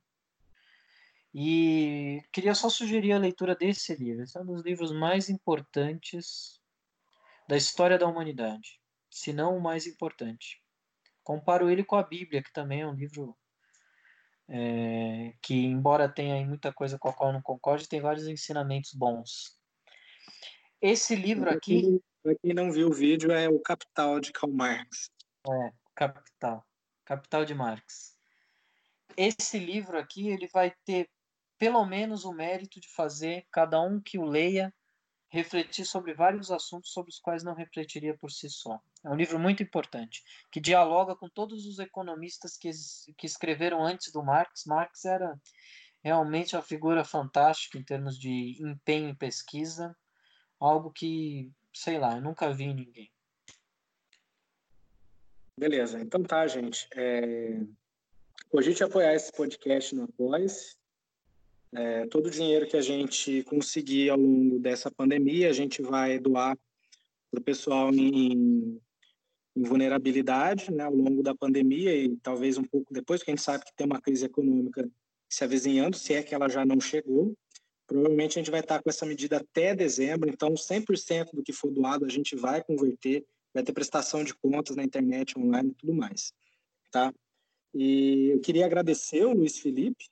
[1.33, 4.23] E queria só sugerir a leitura desse livro.
[4.23, 6.60] Esse é um dos livros mais importantes
[7.51, 8.79] da história da humanidade,
[9.09, 10.63] se não o mais importante.
[11.21, 13.37] Comparo ele com a Bíblia, que também é um livro
[14.47, 19.59] é, que, embora tenha muita coisa com a qual não concorde, tem vários ensinamentos bons.
[20.81, 22.01] Esse livro aqui.
[22.23, 25.11] Para quem não viu o vídeo, é o Capital de Karl Marx.
[25.45, 26.65] É, Capital.
[27.03, 28.15] Capital de Marx.
[29.17, 31.09] Esse livro aqui, ele vai ter
[31.57, 34.73] pelo menos o mérito de fazer cada um que o leia
[35.31, 38.79] refletir sobre vários assuntos sobre os quais não refletiria por si só.
[39.03, 40.21] É um livro muito importante,
[40.51, 42.69] que dialoga com todos os economistas que,
[43.17, 44.65] que escreveram antes do Marx.
[44.65, 45.39] Marx era
[46.03, 49.95] realmente uma figura fantástica em termos de empenho em pesquisa,
[50.59, 53.11] algo que, sei lá, eu nunca vi em ninguém.
[55.57, 56.89] Beleza, então tá, gente.
[56.93, 57.57] É...
[58.61, 60.80] gente apoiar esse podcast no Apoia-se.
[61.73, 66.19] É, todo o dinheiro que a gente conseguir ao longo dessa pandemia, a gente vai
[66.19, 66.57] doar
[67.29, 68.79] para o pessoal em,
[69.55, 73.43] em, vulnerabilidade né, ao longo da pandemia e talvez um pouco depois, porque a gente
[73.43, 74.89] sabe que tem uma crise econômica
[75.29, 77.33] se avizinhando, se é que ela já não chegou.
[77.87, 81.71] Provavelmente a gente vai estar com essa medida até dezembro, então 100% do que for
[81.71, 85.93] doado a gente vai converter, vai ter prestação de contas na internet, online e tudo
[85.93, 86.33] mais.
[86.91, 87.13] Tá?
[87.73, 90.09] E eu queria agradecer o Luiz Felipe,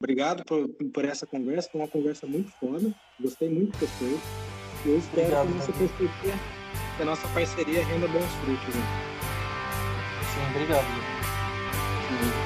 [0.00, 2.94] Obrigado por, por essa conversa, foi uma conversa muito foda.
[3.20, 4.20] Gostei muito coisas.
[4.84, 6.34] E eu espero Obrigado, que, nossa parceria,
[6.96, 8.74] que a nossa parceria renda bons frutos.
[8.74, 8.82] Né?
[10.34, 10.86] Sim, obrigado.
[12.08, 12.43] Sim.